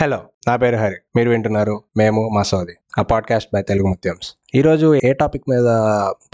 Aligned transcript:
Hello 0.00 0.22
నా 0.48 0.56
పేరు 0.56 0.76
హరి. 0.76 0.94
మీరు 1.16 1.30
వింటున్నారు 1.30 1.82
మేము 1.96 2.28
మా 2.28 2.42
సోది 2.42 2.72
ఆ 2.98 3.02
పాడ్కాస్ట్ 3.02 3.50
బై 3.54 3.62
తెలుగు 3.62 3.88
ముత్యమ్స్ 3.88 4.34
ఈరోజు 4.54 4.94
ఏ 5.04 5.12
టాపిక్ 5.12 5.50
మీద 5.50 5.64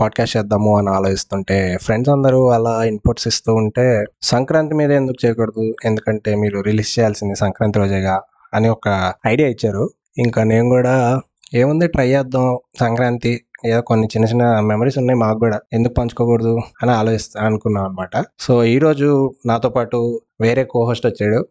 పాడ్కాస్ట్ 0.01 0.37
చేద్దాము 0.37 0.79
అని 0.79 0.91
ఆలోచిస్తుంటే 0.91 1.79
ఫ్రెండ్స్ 1.83 2.11
అందరూ 2.11 2.49
అలా 2.49 2.85
ఇన్పుట్స్ 2.85 3.29
ఇస్తూ 3.29 3.55
ఉంటే 3.55 4.05
సంక్రాంతి 4.23 4.75
మీద 4.75 4.91
ఎందుకు 4.91 5.27
చేయకూడదు? 5.27 5.75
ఎందుకంటే 5.85 6.35
మీరు 6.35 6.61
రిలీజ్ 6.61 6.99
చేయాల్సింది 6.99 7.35
సంక్రాంతి 7.35 7.79
రోజేగా 7.79 8.23
అని 8.55 8.69
ఒక 8.69 9.15
ఐడియా 9.27 9.49
ఇచ్చారు. 9.49 9.91
ఇంకా 10.19 10.45
నేను 10.45 10.69
కూడా 10.69 11.21
ఏముంది 11.55 11.89
ట్రై 11.89 12.09
చేద్దాం 12.09 12.59
సంక్రాంతి 12.81 13.45
ఏదో 13.67 13.81
కొన్ని 13.81 14.07
చిన్న 14.07 14.29
చిన్న 14.29 14.61
మెమరీస్ 14.61 14.99
ఉన్నాయి 14.99 15.19
మాకు 15.21 15.39
కూడా. 15.39 15.61
ఎందుకు 15.73 15.95
పంచుకోకూడదు 15.95 16.59
అని 16.83 16.91
ఆలోచిస్తా 16.91 17.41
అనుకున్నాం 17.41 17.85
అనమాట 17.85 18.25
సో 18.41 18.65
ఈరోజు 18.65 19.35
నాతో 19.47 19.69
పాటు 19.69 20.21
వేరే 20.41 20.65
కోహోస్ట్ 20.65 21.07
వచ్చాడు. 21.07 21.47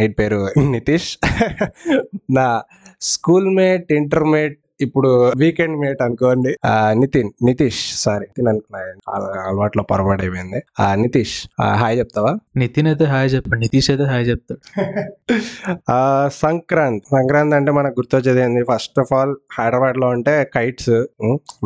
వీటి 0.00 0.14
పేరు? 0.14 0.48
నితీష్. 0.58 1.18
నా 2.30 2.62
స్కూల్ 3.00 3.56
మేట్ 3.56 3.92
ఇంటర్మేట్ 3.92 4.58
ఇప్పుడు 4.80 5.32
వీకెండ్ 5.36 5.80
మేట్ 5.80 6.02
అనుకోండి. 6.02 6.56
నితిన్ 6.92 7.30
నితీష్ 7.44 7.94
సారీ 7.96 8.20
నితిన్ 8.20 8.48
అనుకున్నా 8.48 8.78
అల- 9.14 9.38
అలవాట్లో 9.38 9.82
పొరపాటు 9.82 10.22
అయిపోయింది 10.22 10.62
ఆ, 10.80 10.94
నితీష్ 10.94 11.48
హాయ్ 11.74 11.98
చెప్తావా? 11.98 12.38
నితిన్ 12.56 12.86
అయితే 12.86 13.04
హాయ్ 13.04 13.34
చెప్పండి 13.34 13.58
నితీష్ 13.58 13.90
అయితే 13.90 14.04
హాయ్ 14.04 14.28
చెప్తాడు. 14.28 14.60
ఆ, 15.90 16.28
సంక్రాంతి. 16.32 17.04
సంక్రాంతి 17.10 17.56
అంటే 17.56 17.70
మనకు 17.70 17.92
గుర్తొచ్చేది 17.92 18.40
ఏంది? 18.40 18.64
ఫస్ట్ 18.72 19.00
ఆఫ్ 19.00 19.14
ఆల్ 19.14 19.34
హైదరాబాద్లో 19.58 20.08
ఉంటే 20.08 20.50
కైట్స్ 20.54 20.90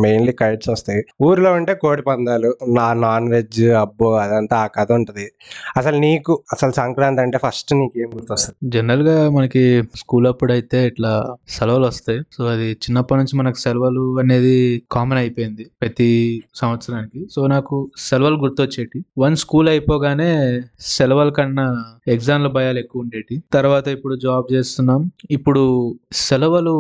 మెయిన్లీ 0.00 0.32
కైట్స్ 0.32 0.68
వస్తాయి. 0.68 1.04
ఊర్లో 1.22 1.52
ఉంటే 1.52 1.74
కోడి 1.74 2.02
పందాలు 2.02 2.56
నా 2.68 2.92
నాన్ 2.92 3.28
వెజ్ 3.28 3.64
అబ్బో 3.64 4.12
అదంతా 4.12 4.56
ఆ 4.56 4.66
కథ 4.66 4.92
ఉంటది. 4.92 5.32
అసలు 5.76 5.96
నీకు 5.96 6.42
అసలు 6.52 6.72
సంక్రాంతి 6.72 7.20
అంటే 7.20 7.38
ఫస్ట్ 7.46 7.74
నీకు 7.74 7.98
ఏం 8.00 8.08
గుర్తొస్తుంది? 8.14 8.70
జనరల్గా 8.70 9.30
మనకి 9.30 9.82
స్కూల్ 9.96 10.26
అప్పుడు 10.26 10.52
అయితే 10.52 10.86
ఇట్లా 10.86 11.36
సెలవులు 11.48 11.86
వస్తాయి. 11.86 12.20
సో 12.32 12.44
అది 12.44 12.76
చిన్నప్పటి 12.98 13.18
నుంచి 13.18 13.38
మనకు 13.38 13.54
సెలవులు 13.54 14.18
అనేది 14.18 14.82
కామన్ 14.92 15.18
అయిపోయింది 15.18 15.66
ప్రతి 15.80 16.42
సంవత్సరానికి. 16.54 17.26
సో 17.30 17.46
నాకు 17.46 17.90
సెలవులు 17.96 18.36
గుర్తొచ్చేటి. 18.36 19.04
వన్ 19.18 19.36
స్కూల్ 19.36 19.68
అయిపోగానే 19.68 20.60
సెలవుల 20.80 21.28
కన్నా 21.28 21.84
ఎగ్జామ్ల 22.08 22.46
భయాలు 22.46 22.78
ఎక్కువ 22.78 23.02
ఉండేటి. 23.02 23.42
తర్వాత 23.52 23.88
ఇప్పుడు 23.88 24.16
జాబ్ 24.16 24.52
చేస్తున్నాం. 24.52 25.10
ఇప్పుడు 25.30 25.94
సెలవులు 26.12 26.74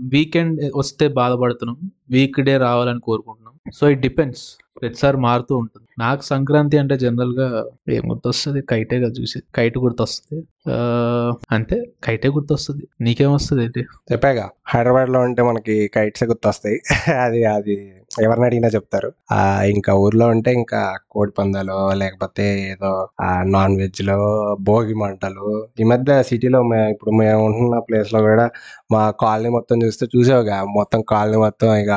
వీకెండ్ 0.00 0.70
వస్తే 0.76 1.08
బాధపడుతున్నాం. 1.08 1.90
వీక్ 2.10 2.40
డే 2.40 2.56
రావాలని 2.56 3.00
కోరుకుంటున్నాం. 3.00 3.43
సో 3.72 3.88
ఇట్ 3.88 4.00
డిపెండ్స్ 4.00 4.56
ప్రతిసారి 4.82 5.16
మారుతూ 5.16 5.56
ఉంటుంది. 5.56 5.88
నాకు 5.98 6.22
సంక్రాంతి 6.22 6.78
అంటే 6.78 6.98
జనరల్గా 6.98 7.66
ఏం 7.88 8.10
గుర్తొస్తుంది? 8.10 8.62
కైటే 8.62 9.00
కదా 9.00 9.08
చూసి 9.08 9.40
కైట్ 9.54 9.78
గుర్తొస్తుంది. 9.78 10.44
అంతే. 11.52 11.90
కైటే 12.04 12.28
గుర్తొస్తుంది. 12.28 12.88
నీకేమొస్తుంది 13.00 13.64
ఏంటి 13.64 13.80
చెప్పాగా. 13.80 14.50
హైదరాబాద్లో 14.66 15.20
ఉంటే 15.20 15.42
మనకి 15.42 15.88
కైట్స్ 15.88 16.24
గుర్తొస్తాయి. 16.24 16.80
అది 17.24 17.44
అది 17.44 17.92
ఎవరిని 18.14 18.46
అడిగినా 18.46 18.68
చెప్తారు. 18.74 19.08
ఆ 19.32 19.38
ఇంకా 19.72 19.92
ఊర్లో 20.02 20.26
ఉంటే 20.34 20.50
ఇంకా 20.54 20.80
కోడి 21.12 21.32
పందాలు 21.38 21.76
లేకపోతే 22.02 22.44
ఏదో 22.72 22.90
ఆ 23.24 23.30
నాన్ 23.52 23.74
వెజ్లో 23.80 24.16
భోగి 24.68 24.94
మంటలు. 24.94 25.46
ఈ 25.80 25.86
మధ్య 25.92 26.10
సిటీలో 26.30 26.60
ఇప్పుడు 26.94 27.12
మేము 27.20 27.40
ఉంటున్న 27.46 27.78
ప్లేస్లో 27.88 28.20
కూడా 28.28 28.46
మా 28.92 29.02
కాలనీ 29.22 29.50
మొత్తం 29.56 29.76
చూస్తే 29.84 30.06
చూసావుగా. 30.14 30.58
మొత్తం 30.78 31.00
కాలనీ 31.12 31.38
మొత్తం 31.44 31.70
ఇక 31.76 31.92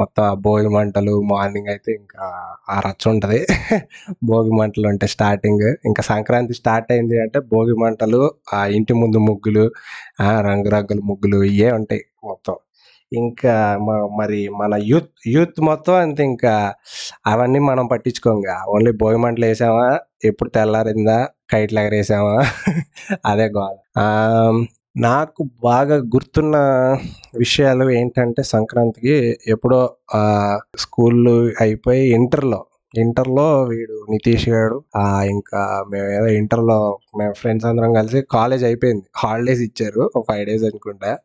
మొత్తం 0.00 0.26
భోగి 0.46 0.70
మంటలు 0.76 1.14
మార్నింగ్ 1.32 1.70
అయితే 1.74 1.90
ఇంకా 2.00 2.24
ఆ 2.70 2.76
రచ్చ 2.86 3.04
ఉంటది. 3.14 3.40
భోగి 4.30 4.52
మంటలు 4.60 4.86
ఉంటే 4.92 5.06
స్టార్టింగ్ 5.14 5.66
ఇంకా 5.88 6.02
సంక్రాంతి 6.10 6.54
స్టార్ట్ 6.60 6.90
అయింది 6.94 7.16
అంటే 7.24 7.38
భోగి 7.52 7.76
మంటలు 7.82 8.22
ఆ 8.54 8.60
ఇంటి 8.78 8.94
ముందు 9.02 9.18
ముగ్గులు 9.28 9.64
రంగురంగుల 10.48 11.00
ముగ్గులు 11.10 11.38
ఇవే 11.52 11.70
ఉంటాయి 11.78 12.02
మొత్తం. 12.24 12.56
ఇంకా 13.12 13.54
మరి 14.16 14.48
మన 14.56 14.74
యూత్ 14.82 15.10
యూత్ 15.26 15.60
మొత్తం 15.60 15.94
అంతే 15.96 16.22
ఇంకా 16.24 16.52
అవన్నీ 17.26 17.58
మనం 17.60 17.86
పట్టించుకోంగా. 17.88 18.56
ఓన్లీ 18.68 18.90
భోగి 18.92 19.16
మంటలు 19.16 19.46
వేసామా? 19.46 19.88
ఎప్పుడు 20.24 20.50
తెల్లారిందా? 20.50 21.18
కైట్ 21.52 21.72
ఎగరేసామా 21.78 22.36
అదే 23.24 23.46
గోల్. 23.56 23.78
నాకు 25.00 25.42
బాగా 25.62 25.96
గుర్తున్న 26.14 26.56
విషయాలు 27.38 27.84
ఏంటంటే 27.92 28.42
సంక్రాంతికి 28.46 29.16
ఎప్పుడో 29.48 29.80
ఆ, 30.14 30.22
స్కూల్ 30.76 31.20
అయిపోయి 31.60 32.02
ఇంటర్లో 32.12 32.60
ఇంటర్లో 32.98 33.62
వీడు 33.62 34.06
నితీష్ 34.10 34.48
గారు 34.48 34.84
ఆ 34.96 35.22
ఇంకా 35.22 35.84
మేము 35.90 36.08
ఏదో 36.08 36.26
ఇంటర్లో 36.26 36.98
మేము 37.18 37.32
ఫ్రెండ్స్ 37.32 37.66
అందరం 37.66 37.92
కలిసి 37.92 38.22
కాలేజ్ 38.30 38.64
అయిపోయింది. 38.64 39.02
హాలిడేస్ 39.16 39.60
ఇచ్చారు. 39.60 40.10
ఒక 40.16 40.24
ఫైవ్ 40.28 40.46
డేస్ 40.46 40.64
అనుకుంటా. 40.64 41.18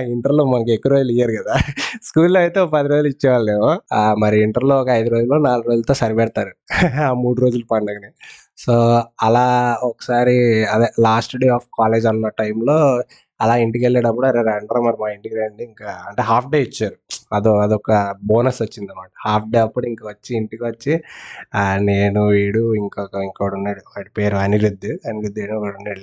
ఇంటర్లో 0.00 0.44
మనకి 0.44 0.72
ఎక్కువ 0.72 0.92
రోజులు 0.92 1.10
ఇయ్యారు 1.10 1.32
కదా. 1.32 1.54
స్కూల్లో 2.02 2.40
అయితే 2.40 2.60
ఒక 2.60 2.72
పది 2.72 2.88
రోజులు 2.88 3.08
ఇచ్చేవాళ్ళేమో. 3.08 3.80
ఆ, 3.92 4.14
మరి 4.14 4.42
ఇంటర్లో 4.42 4.80
ఒక 4.80 4.88
ఐదు 4.88 5.10
రోజులు 5.10 5.34
నాలుగు 5.34 5.68
రోజులతో 5.68 5.94
సరిపెడతారు. 5.94 6.50
ఆ 7.02 7.12
మూడు 7.12 7.40
రోజుల 7.40 7.60
పండుగని. 7.70 8.12
సో 8.58 9.02
అలా 9.22 9.78
ఒకసారి 9.82 10.64
అదే 10.64 10.86
లాస్ట్ 11.00 11.36
డే 11.36 11.48
ఆఫ్ 11.48 11.66
కాలేజ్ 11.78 12.06
అన్న 12.06 12.28
టైంలో 12.28 13.02
అలా 13.40 13.54
ఇంటికి 13.64 13.82
వెళ్ళేటప్పుడు 13.84 14.26
అరే 14.30 14.40
రండ్రా 14.50 14.80
మరి 14.86 14.98
మా 15.02 15.08
ఇంటికి 15.16 15.36
రండి. 15.40 15.62
ఇంకా 15.70 15.90
అంటే 16.08 16.22
హాఫ్ 16.30 16.48
డే 16.52 16.58
ఇచ్చారు. 16.66 16.96
అదో 17.36 17.50
అదొక 17.64 17.90
బోనస్ 18.28 18.60
వచ్చింది 18.62 18.88
అనమాట 18.92 19.10
హాఫ్ 19.26 19.46
డే 19.52 19.58
అప్పుడు 19.66 19.86
ఇంకా 19.90 20.04
వచ్చి 20.12 20.30
ఇంటికి 20.40 20.64
వచ్చి 20.70 20.92
నేను 21.90 22.20
వీడు 22.34 22.62
ఇంకొక 22.80 23.14
ఇంకోడు 23.28 23.54
ఉన్నాడు. 23.58 23.82
వాడి 23.92 24.10
పేరు 24.18 24.36
అనిరుద్ధ్. 24.44 24.90
అనిరుద్ధ్ 25.10 25.38
ఏడో 25.44 25.56
ఒకడు 25.60 25.76
ఉన్నాడు. 25.80 26.02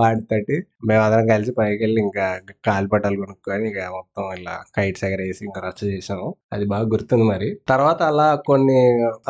వాడితోటి 0.00 0.56
మేము 0.90 1.02
అందరం 1.06 1.26
కలిసి 1.32 1.52
పైకి 1.58 1.80
వెళ్ళి 1.84 2.00
ఇంకా 2.06 2.26
కాలిపటాలు 2.68 3.18
కొనుక్కొని 3.24 3.66
ఇక 3.72 3.80
మొత్తం 3.98 4.24
ఇలా 4.38 4.54
కైట్స్ 4.78 5.04
ఎగరేసి 5.10 5.42
ఇంకా 5.48 5.60
రచ్చ 5.66 5.80
చేసాము. 5.94 6.28
అది 6.54 6.66
బాగా 6.74 6.86
గుర్తుంది 6.94 7.26
మరి. 7.32 7.50
తర్వాత 7.72 8.00
అలా 8.12 8.28
కొన్ని 8.50 8.80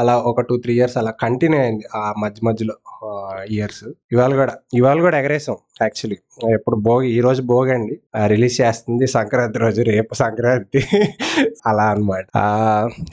అలా 0.02 0.14
ఒక 0.32 0.44
టూ 0.50 0.56
త్రీ 0.64 0.74
ఇయర్స్ 0.80 0.96
అలా 1.02 1.12
కంటిన్యూ 1.24 1.60
అయింది 1.64 1.84
ఆ 2.02 2.04
మధ్య 2.24 2.40
మధ్యలో 2.50 2.76
ఇయర్స్. 3.56 3.84
ఇవాళ 4.14 4.32
కూడా 4.40 4.54
ఇవాళ 4.78 4.98
కూడా 5.06 5.16
ఎగరేసాం 5.22 5.56
యాక్చువల్లీ. 5.82 6.18
ఎప్పుడు 6.56 6.76
భోగి 6.88 7.09
ఈ 7.10 7.20
రోజు 7.20 7.42
భోగండి 7.42 7.94
రిలీజ్ 8.26 8.60
చేస్తుంది 8.60 9.06
సంక్రాంతి 9.06 9.58
రోజు 9.58 9.82
రేపు 9.82 10.14
సంక్రాంతి. 10.14 10.80
అలా 11.66 11.84
అనమాట 11.84 12.26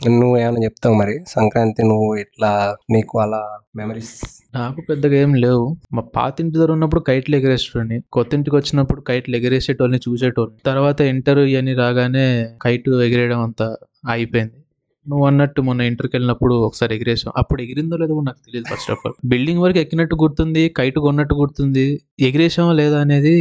నువ్వు 0.10 0.38
ఏమైనా 0.38 0.60
చెప్తావు 0.64 0.96
మరి? 0.96 1.16
సంక్రాంతి 1.28 1.84
నువ్వు 1.84 2.10
ఇట్లా 2.16 2.52
నీకు 2.92 3.20
అలా 3.20 3.42
మెమరీస్ 3.76 4.14
నాకు 4.56 4.82
పెద్దగా 4.82 5.16
ఏం 5.16 5.34
లేవు. 5.36 5.78
మా 5.94 6.04
పాత 6.16 6.42
ఇంటి 6.42 6.56
దగ్గర 6.58 6.72
ఉన్నప్పుడు 6.72 7.02
కైట్లు 7.02 7.36
ఎగరేసేటోడిని. 7.36 8.02
కొత్త 8.12 8.34
ఇంటికి 8.34 8.56
వచ్చినప్పుడు 8.56 9.02
కైట్లు 9.02 9.36
ఎగరేసేటోళ్ళని 9.36 10.02
చూసేటోడిని. 10.08 10.60
తర్వాత 10.66 11.02
ఇంటర్ 11.14 11.42
ఇవన్నీ 11.48 11.74
రాగానే 11.74 12.28
కైట్ 12.62 12.90
ఎగిరేయడం 12.90 13.42
అంతా 13.42 13.68
అయిపోయింది. 14.10 14.58
నువ్వు 15.06 15.26
అన్నట్టు 15.28 15.60
మొన్న 15.62 15.82
ఇంటర్కి 15.82 16.16
వెళ్ళినప్పుడు 16.16 16.56
ఒకసారి 16.56 16.96
ఎగిరేసాం 16.96 17.34
అప్పుడు 17.38 17.62
ఎగిరిందో 17.62 17.98
లేదో 17.98 18.22
నాకు 18.22 18.40
తెలియదు 18.46 18.68
ఫస్ట్ 18.68 18.92
ఆఫ్ 18.92 19.04
ఆల్ 19.06 19.16
బిల్డింగ్ 19.26 19.62
వరకు 19.62 19.80
ఎక్కినట్టు 19.80 20.16
గుర్తుంది 20.16 20.64
కైట్ 20.78 21.00
కొన్నట్టు 21.00 21.36
గుర్తుంది. 21.36 21.86
ఎగిరేసామా 22.20 22.74
లేదా 22.74 22.98
అనేది 23.00 23.36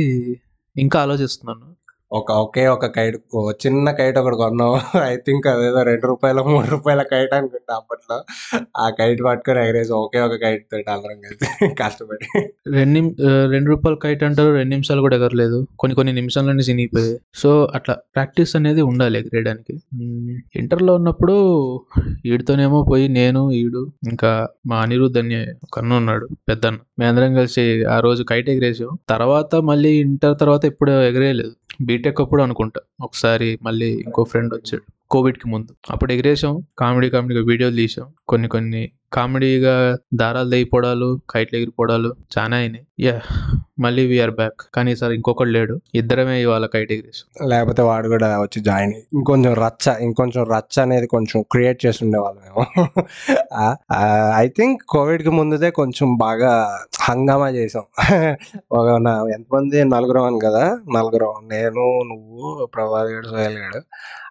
ఇంకా 0.77 1.01
ఆలోచిస్తున్నాను. 1.01 1.67
ఒక 2.13 2.33
ఒకే 2.33 2.67
ఒక 2.67 2.87
కైట్ 2.87 3.17
చిన్న 3.67 3.91
కైట్ 3.91 4.19
ఒకటి 4.19 4.37
కొన్నాం. 4.37 4.73
ఐ 5.13 5.17
థింక్ 5.17 5.47
అదేదో 5.47 5.83
రెండు 5.83 6.07
రూపాయల 6.07 6.41
మూడు 6.41 6.67
రూపాయల 6.67 7.03
కైట్ 7.03 7.35
అనుకుంటా 7.35 7.75
అప్పట్లో. 7.75 8.17
ఆ 8.77 8.91
కైట్ 8.91 9.23
పట్టుకొని 9.25 9.61
ఎగరేసి 9.61 9.93
ఒకే 9.93 10.21
ఒక 10.21 10.35
కైట్ 10.35 10.65
తోటి 10.73 10.91
అందరం 10.91 11.19
కలిసి 11.21 11.47
కష్టపడి. 11.83 12.27
రెండు 12.71 13.01
రెండు 13.51 13.71
రూపాయలు 13.71 13.99
కైట్ 14.03 14.23
అంటారు 14.23 14.53
రెండు 14.55 14.69
నిమిషాలు 14.69 15.01
కూడా 15.01 15.17
ఎగరలేదు. 15.17 15.67
కొన్ని 15.79 15.95
కొన్ని 15.95 16.13
నిమిషాల్లోనే 16.13 16.63
చినిగిపోయాయి. 16.63 17.19
సో 17.35 17.69
అట్లా 17.75 17.97
ప్రాక్టీస్ 18.15 18.57
అనేది 18.57 18.83
ఉండాలి 18.83 19.19
ఎగరేయడానికి. 19.19 19.75
ఇంటర్లో 20.57 20.95
ఉన్నప్పుడు 20.95 21.37
ఈడితోనేమో 22.27 22.83
పోయి 22.83 23.09
నేను 23.09 23.51
ఈడు 23.53 23.93
ఇంకా 24.09 24.49
మా 24.67 24.77
అనిరుద్ధ్ 24.81 25.19
అని 25.19 25.53
ఒక 25.65 25.79
అన్న 25.79 25.93
ఉన్నాడు 25.95 26.29
పెద్దన్న. 26.49 26.79
మేమందరం 26.99 27.35
కలిసి 27.35 27.85
ఆ 27.85 28.01
రోజు 28.01 28.23
కైట్ 28.23 28.51
ఎగరేసాం. 28.51 28.99
తర్వాత 29.09 29.55
మళ్ళీ 29.55 29.93
ఇంటర్ 29.99 30.39
తర్వాత 30.41 30.65
ఎప్పుడు 30.65 30.91
ఎగరేయలేదు. 30.91 31.55
బీటెక్ 31.83 32.21
అప్పుడు 32.21 32.43
అనుకుంటా. 32.43 32.81
ఒకసారి 33.01 33.59
మళ్ళీ 33.63 33.93
ఇంకో 33.93 34.25
ఫ్రెండ్ 34.25 34.55
వచ్చాడు. 34.55 34.96
కోవిడ్కి 35.11 35.49
ముందు. 35.49 35.75
అప్పుడు 35.91 36.13
ఎగిరేసాం 36.13 36.63
కామెడీ 36.79 37.11
కామెడీగా 37.11 37.45
వీడియోలు 37.45 37.77
తీసాం 37.77 38.07
కొన్ని 38.29 38.49
కొన్ని 38.49 38.91
కామెడీగా 39.13 39.97
దారాలు 40.15 40.51
తెగిపోవడాలు 40.51 41.21
కైట్లు 41.31 41.57
ఎగిరిపోవడాలు 41.57 42.15
చాలా 42.39 42.57
అయినాయి. 42.57 42.87
యా 43.01 43.21
మళ్ళీ 43.79 44.07
వీఆర్ 44.07 44.31
బ్యాక్ 44.31 44.61
కానీ 44.75 44.93
ఈసారి 44.93 45.15
ఇంకొకటి 45.15 45.51
లేడు. 45.51 45.81
ఇద్దరమే 45.95 46.43
ఇవాళ 46.43 46.67
కైట్ 46.67 46.93
ఎగిరేసాం 46.93 47.49
లేకపోతే 47.49 47.83
వాడు 47.83 48.09
కూడా 48.09 48.41
వచ్చి 48.41 48.63
జాయిన్ 48.63 48.93
అయ్యి 48.93 49.07
ఇంకొంచెం 49.13 49.55
రచ్చ 49.55 49.99
ఇంకొంచెం 50.01 50.45
రచ్చ 50.45 50.81
అనేది 50.81 51.07
కొంచెం 51.07 51.45
క్రియేట్ 51.51 51.87
చేసి 51.87 52.05
ఉండేవాళ్ళం 52.05 52.43
మేము. 52.43 53.05
ఐ 54.37 54.49
థింక్ 54.49 54.83
కోవిడ్కి 54.89 55.31
ముందుదే 55.31 55.71
కొంచెం 55.71 56.17
బాగా 56.17 56.81
హంగామా 57.01 57.49
చేసాం 57.49 57.85
ఒక 58.73 58.89
నా- 59.01 59.29
ఎంతమంది? 59.29 59.85
నలుగురం 59.85 60.25
అని 60.25 60.39
కదా? 60.45 60.79
నలుగురం. 60.97 61.49
నేను 61.49 62.03
నువ్వు 62.03 62.67
ప్రభాత్ 62.75 63.11
గడు 63.11 63.29
సోహెల్ 63.29 63.59
గడు. 63.59 63.81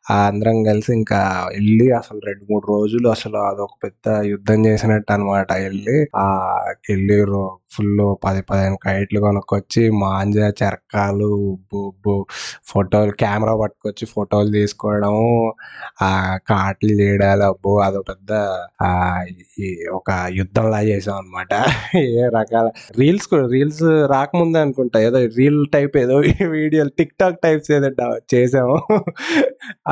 అందరం 0.06 0.58
కలిసి 0.64 0.92
ఇంకా 0.94 1.20
వెళ్ళి 1.48 1.86
అసలు 2.00 2.20
రెండు 2.28 2.44
మూడు 2.50 2.66
రోజులు 2.66 3.08
అసలు 3.10 3.38
అదొక 3.48 3.74
పెద్ద 3.84 4.08
యుద్ధం 4.32 4.60
చేసినట్టు 4.68 5.12
అనమాట 5.14 5.50
వెళ్ళి 5.64 5.96
ఆ 6.16 6.26
వెళ్ళి 6.90 7.18
ఫుల్ 7.76 7.90
పది 8.26 8.42
పదిహేను 8.50 8.78
కైట్లు 8.86 9.20
కొనుక్కొచ్చి 9.20 9.84
మాంజ 10.02 10.38
చెరకాలు 10.60 11.30
ఉబ్బు 11.82 12.16
ఫోటోలు 12.72 13.14
కెమెరా 13.22 13.56
పట్టుకొచ్చి 13.62 14.06
ఫోటోలు 14.14 14.50
తీసుకోవడం 14.52 15.16
ఆ 16.02 16.12
కాట్లు 16.50 16.94
చేయడాలు 17.02 17.46
అబ్బో 17.50 17.74
అదో 17.88 18.02
పెద్ద 18.12 18.32
ఆ 18.82 18.92
ఈ 19.64 19.70
ఒక 19.98 20.10
యుద్ధంలా 20.40 20.82
చేసాం 20.92 21.18
అనమాట 21.18 21.54
ఏ 22.04 22.26
రకాల 22.38 22.68
రీల్స్ 23.00 23.28
రీల్స్ 23.54 23.84
రాకముందే 24.14 24.62
అనుకుంటా 24.66 25.00
ఏదో 25.08 25.20
రీల్ 25.40 25.62
టైప్ 25.76 25.98
ఏదో 25.98 26.18
వీడియోలు 26.56 26.94
టిక్ 27.00 27.16
టాక్ 27.20 27.40
టైప్స్ 27.46 27.72
ఏదో 27.72 27.90
చేసాము. 28.36 28.78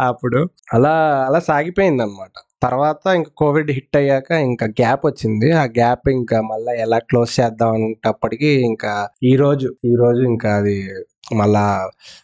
అప్పుడు 0.08 0.40
అలా 0.74 0.94
అలా 1.28 1.40
సాగిపోయింది 1.40 2.04
అనమాట 2.04 2.36
తర్వాత 2.62 3.06
ఇంకా 3.16 3.32
కోవిడ్ 3.38 3.72
హిట్ 3.72 3.98
అయ్యాక 3.98 4.32
ఇంకా 4.44 4.66
గ్యాప్ 4.80 5.06
వచ్చింది. 5.06 5.52
ఆ 5.54 5.64
గ్యాప్ 5.78 6.10
ఇంకా 6.10 6.42
మళ్ళీ 6.42 6.74
ఎలా 6.82 7.00
క్లోజ్ 7.10 7.40
చేద్దాం 7.40 7.72
అనేటప్పటికి 7.74 8.52
ఇంకా 8.64 8.94
ఈ 9.24 9.36
రోజు 9.36 9.70
ఈ 9.86 9.96
రోజు 9.96 10.22
ఇంకా 10.24 10.56
అది 10.56 10.78
మళ్ళా 11.36 11.66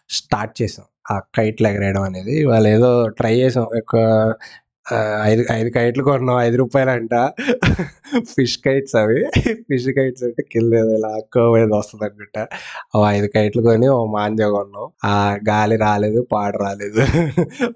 స్టార్ట్ 0.10 0.62
చేసాం. 0.62 0.86
ఆ 1.12 1.20
కైట్లు 1.36 1.68
ఎగరేయడం 1.68 2.04
అనేది. 2.04 2.46
వాళ్ళు 2.46 2.70
ఏదో 2.70 2.92
ట్రై 3.18 3.34
చేసాం. 3.36 3.68
ఒక 3.82 3.96
ఐదు 5.24 5.44
ఐదు 5.52 5.70
కైట్లు 5.70 6.04
కొన్నాం 6.04 6.42
ఐదు 6.42 6.58
రూపాయలు 6.58 6.90
అంట 6.90 7.16
ఫిష్ 8.18 8.58
కైట్స్ 8.58 8.96
అవి. 8.96 9.26
ఫిష్ 9.54 9.88
కైట్స్ 9.88 10.24
అంటే 10.24 10.44
కింద 10.52 10.74
ఏదో 10.74 10.94
ఇలా 10.98 11.12
మీద 11.52 11.74
వస్తుంది 11.74 12.06
అనుకుంటా. 12.06 12.48
ఓ 12.96 13.06
ఐదు 13.08 13.28
కైట్లు 13.28 13.62
కొని 13.62 13.88
ఓ 13.88 14.06
మాంజా 14.06 14.50
కొన్నాం. 14.50 14.88
ఆ 15.06 15.38
గాలి 15.50 15.76
రాలేదు 15.76 16.28
పాడు 16.32 16.58
రాలేదు. 16.58 17.02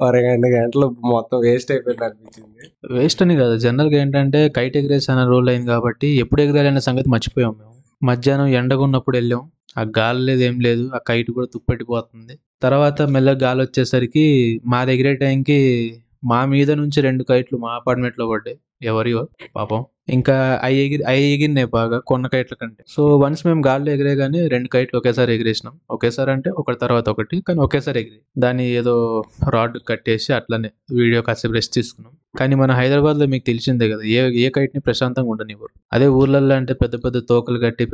ఓ 0.01 0.09
రెండు 0.09 0.47
గంటలు 0.47 0.87
మొత్తం 0.87 1.39
వేస్ట్ 1.39 1.71
అయిపోయింది 1.71 2.05
అనిపించింది. 2.05 2.69
వేస్ట్ 2.91 3.21
అని 3.21 3.35
కాదు. 3.35 3.57
జనరల్గా 3.57 4.01
ఏంటంటే 4.01 4.49
కైట్ 4.49 4.77
ఎగరేసి 4.77 5.11
అన్న 5.11 5.23
రూల్ 5.23 5.49
అయింది 5.49 5.67
కాబట్టి 5.67 6.07
ఎప్పుడు 6.07 6.41
ఎగరాలనే 6.41 6.79
సంగతి 6.79 7.09
మర్చిపోయాం 7.09 7.55
మేము. 7.59 7.75
మధ్యాహ్నం 8.03 8.47
ఎండగా 8.47 8.81
ఉన్నప్పుడు 8.81 9.17
వెళ్ళాం. 9.17 9.51
ఆ 9.77 9.81
గాలి 9.81 10.19
లేదు 10.19 10.41
ఏం 10.41 10.59
లేదు. 10.59 10.91
ఆ 10.95 10.99
కైట్ 11.07 11.31
కూడా 11.31 11.47
తుప్పెట్టిపోతుంది. 11.53 12.39
తర్వాత 12.63 13.01
మెల్లగా 13.01 13.37
గాలి 13.47 13.61
వచ్చేసరికి 13.61 14.25
మా 14.65 14.85
దగ్గర 14.85 15.13
టైంకి 15.13 15.59
మా 16.25 16.45
మీద 16.45 16.71
నుంచి 16.71 17.01
రెండు 17.01 17.23
కైట్లు 17.23 17.57
మా 17.57 17.71
అపార్ట్మెంట్లో 17.75 18.25
పడ్డాయి. 18.31 18.57
ఎవరియో 18.83 19.21
పాపం. 19.55 19.81
ఇంకా 20.09 20.59
అవి 20.63 20.77
ఎగిరి 20.85 21.03
అవి 21.03 21.23
ఎగిరినాయి 21.33 21.67
బాగా 21.67 21.99
కొన్న 21.99 22.27
కైట్ల 22.27 22.55
కంటే. 22.61 22.83
సో 22.87 23.17
వన్స్ 23.17 23.47
మేము 23.47 23.61
గాల్లో 23.67 23.91
ఎగిరే 23.91 24.15
కానీ 24.15 24.47
రెండు 24.47 24.69
కైట్లు 24.69 24.97
ఒకేసారి 24.99 25.33
ఎగిరేసినాం. 25.35 25.75
ఒకేసారి 25.91 26.31
అంటే 26.31 26.49
ఒకటి 26.49 26.79
తర్వాత 26.79 27.09
ఒకటి 27.09 27.37
కానీ 27.47 27.59
ఒకేసారి 27.59 27.99
ఎగిరి 27.99 28.19
దాన్ని 28.37 28.65
ఏదో 28.79 28.95
రాడ్ 29.49 29.77
కట్టేసి 29.87 30.33
అట్లనే 30.33 30.71
వీడియో 30.91 31.21
కాసేపు 31.21 31.53
రెస్ట్ 31.53 31.73
తీసుకున్నాం. 31.73 32.13
కానీ 32.39 32.55
మన 32.55 32.71
హైదరాబాద్లో 32.71 33.25
మీకు 33.25 33.45
తెలిసిందే 33.45 33.89
కదా 33.89 34.03
ఏ 34.03 34.31
ఏ 34.35 34.49
కైట్ని 34.49 34.81
ప్రశాంతంగా 34.81 35.29
ఉండనివ్వరు. 35.29 35.79
అదే 35.93 36.07
ఊర్లలో 36.07 36.55
అంటే 36.55 36.73
పెద్ద 36.73 36.95
పెద్ద 36.95 37.17
తోకలు 37.29 37.59
కట్టి 37.59 37.85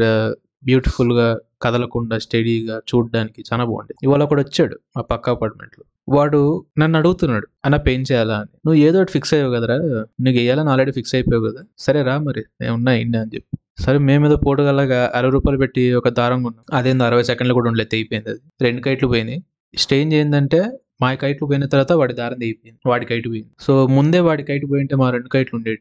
బ్యూటిఫుల్గా 0.63 1.39
కదలకుండా 1.61 2.17
స్టడీగా 2.19 2.81
చూడడానికి 2.89 3.43
చాలా 3.53 3.63
బాగుంది 3.65 3.93
ఇవాళ 4.03 4.23
ఒకడు 4.23 4.41
వచ్చాడు 4.41 4.79
మా 4.97 5.01
పక్క 5.01 5.29
అపార్ట్మెంట్లో. 5.29 5.83
వాడు 6.15 6.65
నన్ను 6.77 6.97
అడుగుతున్నాడు 6.99 7.47
అన్న 7.65 7.75
పెయిన్ 7.77 8.05
చేయాలా? 8.11 8.33
అని. 8.35 8.49
నువ్వు 8.65 8.81
ఏదో 8.81 8.97
ఒకటి 8.99 9.11
ఫిక్స్ 9.11 9.33
అయ్యావు 9.33 9.53
కదరా 9.53 9.75
నీకు 10.21 10.37
వేయాలని 10.37 10.69
ఆల్రెడీ 10.69 10.91
ఫిక్స్ 10.91 11.15
అయిపోయావు 11.15 11.49
కదా 11.49 11.63
సరే 11.77 12.03
రా 12.03 12.17
మరి 12.17 12.43
నేను 12.61 12.73
ఉన్నా 12.73 12.91
ఇండి 12.93 13.17
అని 13.17 13.31
చెప్పి. 13.35 13.83
సరే 13.83 13.97
మేము 13.97 14.25
ఏదో 14.25 14.35
పోటుగల్లగా 14.35 15.11
అరవై 15.15 15.31
రూపాయలు 15.31 15.57
పెట్టి 15.59 15.93
ఒక 15.93 16.09
దారం 16.09 16.43
కొన్నాం 16.43 16.77
అదేందో 16.77 17.03
అరవై 17.03 17.23
సెకండ్లు 17.23 17.53
కూడా 17.53 17.67
ఉండలేదు 17.67 17.89
తెగిపోయింది 17.89 18.29
అది. 18.29 18.39
రెండు 18.61 18.81
కైట్లు 18.81 19.07
పోయినాయి. 19.07 19.43
స్టేంజ్ 19.77 20.15
ఏంటంటే 20.15 20.61
మా 21.01 21.09
కైట్లు 21.21 21.45
పోయిన 21.49 21.65
తర్వాత 21.73 21.93
వాడి 21.99 22.13
దారిని 22.19 22.41
తెగిపోయింది 22.43 22.79
వాడి 22.91 23.05
కైట్ 23.09 23.27
పోయింది. 23.31 23.49
సో 23.65 23.73
ముందే 23.97 24.19
వాడి 24.27 24.43
కైట్ 24.49 24.65
పోయింటే 24.71 24.95
మా 25.01 25.07
రెండు 25.15 25.29
కైట్లు 25.35 25.55
ఉండేవి 25.59 25.77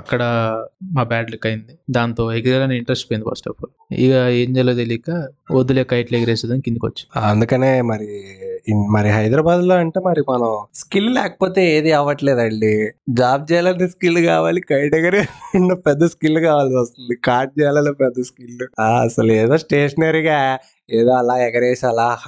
అక్కడ 0.00 0.22
మా 0.96 1.02
బ్యాడ్ 1.10 1.30
లెక్క 1.32 1.46
అయింది. 1.50 1.74
దాంతో 1.96 2.24
ఎగిరాలని 2.38 2.76
ఇంట్రెస్ట్ 2.80 3.06
పోయింది 3.10 3.26
ఫస్ట్ 3.30 3.48
ఆఫ్ 3.50 3.60
ఆల్ 3.64 3.72
ఇక 4.04 4.12
ఏం 4.42 4.50
చేయాలో 4.56 4.74
తెలియక 4.82 5.10
వద్దులే 5.58 5.84
కైట్లు 5.92 6.16
ఎగిరేసేదని 6.20 6.64
కిందికి 6.66 6.86
వచ్చి. 6.86 7.04
అందుకనే 7.32 7.72
మరి 7.92 8.10
మరి 8.94 9.08
హైదరాబాద్లో 9.08 9.74
అంటే 9.82 10.00
మరి 10.06 10.22
మనం 10.28 10.50
స్కిల్ 10.80 11.08
లేకపోతే 11.14 11.60
ఏది 11.76 11.90
అవ్వట్లేదండి 11.92 12.74
జాబ్ 13.20 13.46
చేయాలంటే 13.50 13.86
స్కిల్ 13.94 14.20
కావాలి 14.26 14.60
కైట్ 14.70 14.94
ఎగరే 14.98 15.22
పెద్ద 15.88 16.02
స్కిల్ 16.12 16.38
కావాల్సి 16.44 16.76
వస్తుంది. 16.76 17.14
కార్డ్ 17.28 17.52
చేయాలంటే 17.60 17.92
పెద్ద 18.04 18.24
స్కిల్. 18.28 18.62
అసలు 19.06 19.32
ఏదో 19.32 19.56
స్టేషనరీగా 19.64 20.38
ఏదో 20.92 21.10
అలా 21.10 21.38
ఎగరేసి 21.38 21.86
అలా 21.86 22.18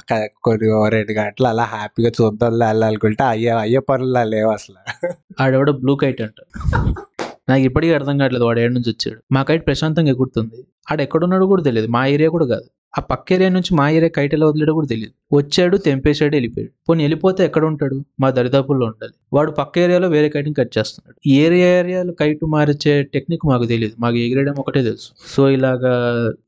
కొన్ని 0.45 0.91
రెండు 0.91 1.13
గంటలు 1.13 1.47
అలా 1.47 1.63
హ్యాపీగా 1.63 2.11
చూద్దాం 2.23 2.59
వెళ్ళాలనుకుంటే 2.59 3.25
అయ్యే 3.25 3.51
అయ్యే 3.51 3.79
పనులు 3.79 4.29
లేవు 4.29 4.51
అసలు. 4.51 5.07
ఆడెవడో 5.41 5.73
బ్లూ 5.73 5.97
కైట్ 5.97 6.23
అంట. 6.23 6.35
నాకు 7.49 7.63
ఇప్పటికీ 7.63 7.95
అర్థం 7.95 8.19
కావట్లేదు 8.19 8.45
వాడు 8.45 8.61
ఏడు 8.61 8.73
నుంచి 8.73 8.91
వచ్చాడు. 8.91 9.23
మా 9.33 9.43
కైట్ 9.43 9.67
ప్రశాంతంగా 9.67 10.09
ఎగురుతుంది. 10.09 10.65
ఆడ 10.91 11.01
ఎక్కడున్నాడో 11.01 11.47
కూడా 11.47 11.63
తెలియదు. 11.63 11.87
మా 11.89 12.07
ఏరియా 12.07 12.31
కూడా 12.31 12.47
కాదు. 12.47 12.65
ఆ 12.99 13.01
పక్క 13.03 13.33
ఏరియా 13.33 13.49
నుంచి 13.49 13.75
మా 13.75 13.91
ఏరియా 13.91 14.11
కైట్ 14.17 14.35
ఎలా 14.35 14.47
వదిలేడో 14.47 14.73
కూడా 14.73 14.87
తెలియదు 14.87 15.37
వచ్చాడు 15.37 15.77
తెంపేశాడు 15.77 16.35
వెళ్ళిపోయాడు. 16.35 16.73
పోనీ 16.89 17.03
వెళ్ళిపోతే 17.05 17.45
ఎక్కడ 17.45 17.65
ఉంటాడు? 17.65 18.05
మా 18.21 18.31
దరిదాపుల్లో 18.31 18.87
ఉండాలి. 18.87 19.13
వాడు 19.33 19.51
పక్క 19.51 19.79
ఏరియాలో 19.79 20.09
వేరే 20.09 20.29
కైట్ని 20.29 20.55
కట్ 20.55 20.79
చేస్తున్నాడు. 20.79 21.21
ఈ 21.27 21.41
ఏరియా 21.41 21.67
ఏరియాలో 21.79 22.13
కైట్ 22.13 22.45
మార్చే 22.45 23.03
టెక్నిక్ 23.03 23.47
మాకు 23.47 23.65
తెలియదు 23.65 23.95
మాకు 23.99 24.17
ఎగిరేయడం 24.17 24.55
ఒకటే 24.59 24.83
తెలుసు. 24.83 25.11
సో 25.37 25.51
ఇలాగా 25.51 25.95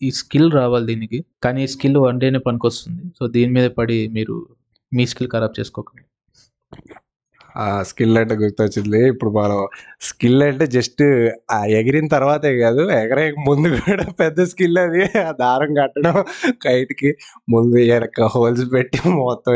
ఈ 0.03 0.11
స్కిల్ 0.11 0.53
రావాలి 0.53 0.87
దీనికి. 0.87 1.25
కానీ 1.43 1.65
ఈ 1.65 1.67
స్కిల్ 1.67 1.97
వన్ 1.97 2.21
డేనే 2.21 2.39
పనికొస్తుంది. 2.39 3.03
సో 3.19 3.27
దీని 3.27 3.53
మీద 3.53 3.71
పడి 3.71 4.09
మీరు 4.09 4.47
మీ 4.93 5.07
స్కిల్ 5.07 5.31
ఖరాబ్ 5.31 5.61
చేసుకోకండి. 5.61 6.05
స్కిల్ 7.83 8.19
అంటే 8.19 8.35
గుర్తొచ్చింది. 8.35 9.01
ఇప్పుడు 9.09 9.31
మనం 9.31 9.61
స్కిల్ 10.01 10.43
అంటే 10.43 10.67
జస్ట్ 10.67 11.03
ఆ 11.51 11.59
ఎగిరిన 11.79 12.09
తర్వాతే 12.09 12.53
కాదు 12.59 12.83
ఎగరే 13.01 13.25
ముందు 13.49 13.69
కూడా 13.79 14.07
పెద్ద 14.23 14.45
స్కిల్ 14.53 14.79
అది. 14.79 15.03
ఆ 15.25 15.31
దారం 15.43 15.73
కట్టడం 15.81 16.17
కైట్కి 16.67 17.11
ముందు 17.51 17.77
వెనక 17.93 18.29
హోల్స్ 18.37 18.67
పెట్టి 18.75 19.01
మొత్తం 19.23 19.55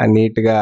ఆ 0.00 0.06
నీట్గా 0.16 0.58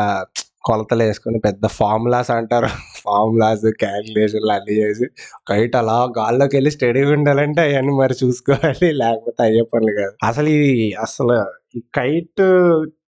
కొలతలు 0.64 1.02
వేసుకొని 1.02 1.38
పెద్ద 1.40 1.64
ఫార్ములాస్ 1.78 2.30
అంటారు. 2.30 2.68
ఫార్ములాస్ 3.04 3.64
క్యాలిక్యులేషన్లు 3.80 4.52
అన్నీ 4.52 4.74
చేసి 4.82 5.06
కైట్ 5.48 5.74
అలా 5.76 5.96
గాల్లోకి 6.18 6.54
వెళ్ళి 6.56 6.70
స్టడీగా 6.70 7.12
ఉండాలంటే 7.12 7.62
అవన్నీ 7.68 7.94
మరి 8.02 8.14
చూసుకోవాలి 8.22 8.88
లేకపోతే 9.00 9.42
అయ్యే 9.42 9.64
పనులు 9.72 9.94
కాదు. 10.00 10.14
అసలు 10.24 10.50
ఈ 10.60 10.62
అసలు 11.06 11.36
ఈ 11.76 11.80
కైట్ 11.94 12.42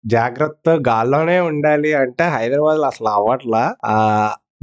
జాగ్రత్త 0.06 0.69
గాల్లోనే 0.88 1.41
ఉండాలి 1.41 1.94
అంటే 1.94 2.25
హైదరాబాద్లో 2.29 2.87
అసలు 2.87 3.08
అవ్వట్లా. 3.08 3.62
ఆ 3.85 3.97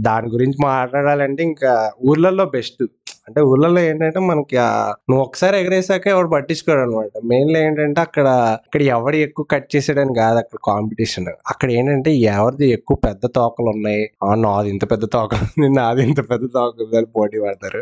దాని 0.01 0.27
గురించి 0.29 0.57
మాట్లాడాలంటే 0.65 1.43
ఇంకా 1.43 1.71
ఊర్లలో 2.03 2.45
బెస్ట్. 2.45 2.83
అంటే 3.27 3.41
ఊర్లలో 3.41 3.81
ఏంటంటే 3.81 4.19
మనకి 4.19 4.57
ఆ 4.57 4.93
నువ్వు 5.09 5.23
ఒకసారి 5.25 5.55
ఎగరేసాక 5.57 6.07
ఎవడు 6.07 6.27
పట్టించుకోడు 6.27 6.81
అనమాట 6.81 7.11
మెయిన్లీ 7.31 7.59
ఏంటంటే 7.59 8.01
అక్కడ 8.01 8.27
ఇక్కడ 8.65 8.81
ఎవడు 8.95 9.15
ఎక్కువ 9.15 9.45
కట్ 9.53 9.75
చేసాడని 9.75 10.13
కాదు 10.13 10.37
అక్కడ 10.37 10.59
కాంపిటీషన్ 10.69 11.29
అక్కడ 11.51 11.71
ఏంటంటే 11.71 12.11
ఎవరిది 12.33 12.67
ఎక్కువ 12.71 12.97
పెద్ద 13.07 13.23
తోకలు 13.35 13.69
ఉన్నాయి. 13.69 14.09
ఆ 14.23 14.35
నాది 14.35 14.69
ఇంత 14.69 14.85
పెద్ద 14.91 15.05
తోక 15.05 15.33
ఉంది 15.43 15.69
నాది 15.69 16.01
ఇంత 16.03 16.29
పెద్ద 16.31 16.45
తోక 16.53 16.73
ఉంది 16.81 16.97
అని 16.97 17.09
పోటీ 17.17 17.37
పడతారు. 17.39 17.81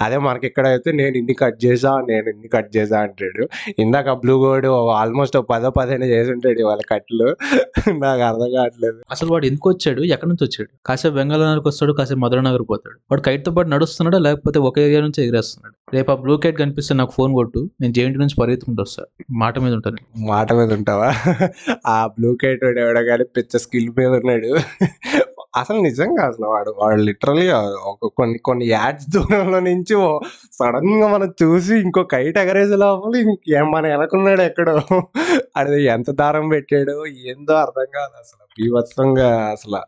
అదే 0.00 0.18
మనకి 0.18 0.46
ఇక్కడ 0.46 0.66
అయితే 0.66 0.92
నేను 0.92 1.16
ఇన్ని 1.16 1.34
కట్ 1.34 1.64
చేసా 1.64 1.92
నేను 2.10 2.28
ఇన్ని 2.28 2.48
కట్ 2.48 2.76
చేసా 2.76 2.98
అంటాడు. 3.00 3.44
ఇందాక 3.78 4.10
బ్లూ 4.24 4.36
గోడ్ 4.44 4.66
ఆల్మోస్ట్ 5.00 5.36
పదో 5.52 5.70
పదిహేను 5.70 6.04
చేసి 6.04 6.32
ఉంటాడు 6.32 6.62
వాళ్ళ 6.70 6.82
కట్లు. 6.92 7.28
నాకు 8.04 8.22
అర్థం 8.30 8.50
కావట్లేదు. 8.56 8.98
అసలు 9.10 9.28
వాడు 9.32 9.46
ఎందుకు 9.46 9.68
వచ్చాడు? 9.68 10.02
ఎక్కడి 10.16 10.30
నుంచి 10.30 10.44
వచ్చాడు? 10.48 10.70
కాసేపు 10.86 11.14
బెంగాళూరుకి 11.14 11.68
వస్తాడు 11.68 11.92
కాసేపు 11.92 12.20
మధుర 12.20 12.40
నగర్ 12.40 12.66
పోతాడు. 12.72 12.96
వాడు 13.10 13.22
కైట్తో 13.22 13.50
తో 13.50 13.54
పాటు 13.54 13.68
నడుస్తున్నాడా 13.68 14.18
లేకపోతే 14.18 14.58
ఒక 14.58 14.79
ఏరియా 14.84 15.00
నుంచి 15.00 15.20
ఎగిరేస్తున్నాడు. 15.24 15.76
రేపు 15.94 16.10
ఆ 16.12 16.14
బ్లూ 16.14 16.36
కైట్ 16.36 16.58
కనిపిస్తే 16.58 16.94
నాకు 16.94 17.10
ఫోన్ 17.10 17.32
కొట్టు 17.34 17.60
నేను 17.80 17.92
జేఎన్టీ 17.92 18.18
నుంచి 18.18 18.36
పరిగెత్తుకుంటూ 18.40 18.82
వస్తా. 18.82 19.04
మాట 19.42 19.58
మీద 19.58 19.72
ఉంటాను. 19.72 20.00
మాట 20.26 20.52
మీద 20.52 20.72
ఉంటావా? 20.72 21.10
ఆ 21.86 22.06
బ్లూ 22.06 22.30
కేట్ 22.42 22.64
వాడు 22.64 22.80
ఎవడో 22.80 23.02
కానీ 23.02 23.24
పిచ్చ 23.36 23.58
స్కిల్ 23.58 23.90
మీద 23.98 24.08
ఉన్నాడు. 24.20 24.50
అసలు 25.56 25.78
నిజంగా 25.80 26.22
అసలు 26.26 26.46
వాడు 26.46 26.74
వాడు 26.78 27.00
లిటరలీ 27.02 27.46
ఒక 27.90 28.10
కొన్ని 28.16 28.38
కొన్ని 28.38 28.66
యాడ్స్ 28.68 29.06
దూరంలో 29.10 29.60
నుంచి 29.60 29.94
సడన్గా 30.52 31.06
మనం 31.08 31.28
చూసి 31.42 31.74
ఇంకో 31.80 32.02
కైట్ 32.04 32.38
ఎగరేజ్ 32.38 32.74
లోపల 32.82 33.16
ఇంకేం 33.16 33.70
మన 33.70 33.86
వెనకున్నాడు 33.94 34.42
ఎక్కడో. 34.42 34.76
అది 35.56 35.78
ఎంత 35.84 36.10
దారం 36.10 36.48
పెట్టాడు 36.48 36.96
ఏందో 37.06 37.54
అర్థం 37.64 37.88
కాదు 37.94 38.14
అసలు. 38.22 38.44
బీభత్సంగా 38.58 39.30
అసలు 39.50 39.80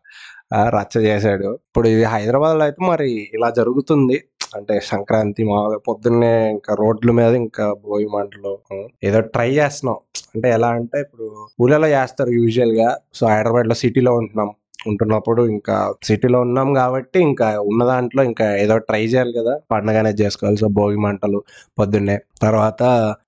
రచ్చ 0.76 0.94
చేశాడు. 1.04 1.48
ఇప్పుడు 1.68 1.88
ఇది 1.88 2.04
హైదరాబాద్లో 2.04 2.64
అయితే 2.64 2.80
మరి 2.86 3.10
ఇలా 3.34 3.50
జరుగుతుంది. 3.50 4.16
అంటే 4.56 4.80
సంక్రాంతి 4.84 5.44
మామూలుగా 5.44 5.78
పొద్దున్నే 5.78 6.50
ఇంకా 6.50 6.74
రోడ్ల 6.74 7.10
మీద 7.10 7.34
ఇంకా 7.34 7.76
భోగి 7.84 8.06
మంటలు 8.06 8.58
ఏదో 9.04 9.20
ట్రై 9.20 9.50
చేస్తున్నాం. 9.50 9.98
అంటే 10.34 10.50
ఎలా 10.50 10.68
అంటే 10.68 11.00
ఇప్పుడు 11.00 11.26
ఊళ్ళలో 11.60 11.88
చేస్తారు 11.88 12.30
యూజువల్గా 12.30 12.96
సో 13.14 13.26
హైదరాబాద్లో 13.26 13.74
సిటీలో 13.74 14.14
ఉంటున్నాం 14.14 14.50
ఉంటున్నప్పుడు 14.86 15.42
ఇంకా 15.46 15.94
సిటీలో 16.02 16.40
ఉన్నాం 16.40 16.74
కాబట్టి 16.74 17.20
ఇంకా 17.20 17.60
ఉన్న 17.60 17.84
దాంట్లో 17.84 18.22
ఇంకా 18.22 18.56
ఏదో 18.56 18.78
ట్రై 18.78 19.02
చేయాలి 19.04 19.32
కదా. 19.32 19.60
పండుగనే 19.70 20.10
చేసుకోవాలి. 20.10 20.56
సో 20.56 20.68
భోగి 20.68 20.96
మంటలు 20.96 21.42
పొద్దున్నే. 21.78 22.18
తర్వాత 22.42 22.82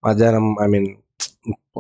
మధ్యాహ్నం 0.07 0.57
ఐ 0.63 0.67
మీన్ 0.67 0.89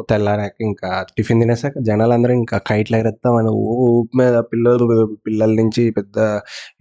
తెల్లారాక 0.02 0.54
ఇంకా 0.60 0.88
టిఫిన్ 1.16 1.40
తినేసాక 1.40 1.78
జనాలందరూ 1.80 2.32
ఇంకా 2.34 2.56
కైట్లు 2.68 2.96
ఎగరేస్తామని 2.96 3.50
ఊపు 3.88 4.16
మీద 4.16 4.36
పిల్లలు 4.52 4.86
పిల్లల 5.26 5.50
నుంచి 5.60 5.82
పెద్ద 5.90 6.18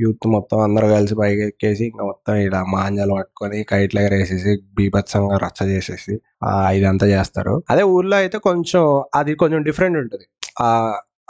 యూత్ 0.02 0.28
మొత్తం 0.28 0.60
అందరూ 0.60 0.88
కలిసి 0.96 1.16
పైకి 1.16 1.44
ఎక్కేసి 1.44 1.84
ఇంకా 1.86 2.04
మొత్తం 2.06 2.36
ఇలా 2.48 2.62
మాంజాలు 2.76 3.16
పట్టుకొని 3.16 3.60
కైట్లు 3.64 4.02
ఎగరేసేసి 4.04 4.54
బీభత్సంగా 4.74 5.38
రచ్చ 5.46 5.60
చేసేసి 5.74 6.16
ఇదంతా 6.78 7.08
చేస్తారు. 7.08 7.56
అదే 7.70 7.84
ఊర్లో 7.96 8.16
అయితే 8.18 8.38
కొంచెం 8.48 8.84
అది 9.16 9.34
కొంచెం 9.36 9.62
డిఫరెంట్ 9.64 9.98
ఉంటుంది. 9.98 10.26
ఆ 10.62 10.70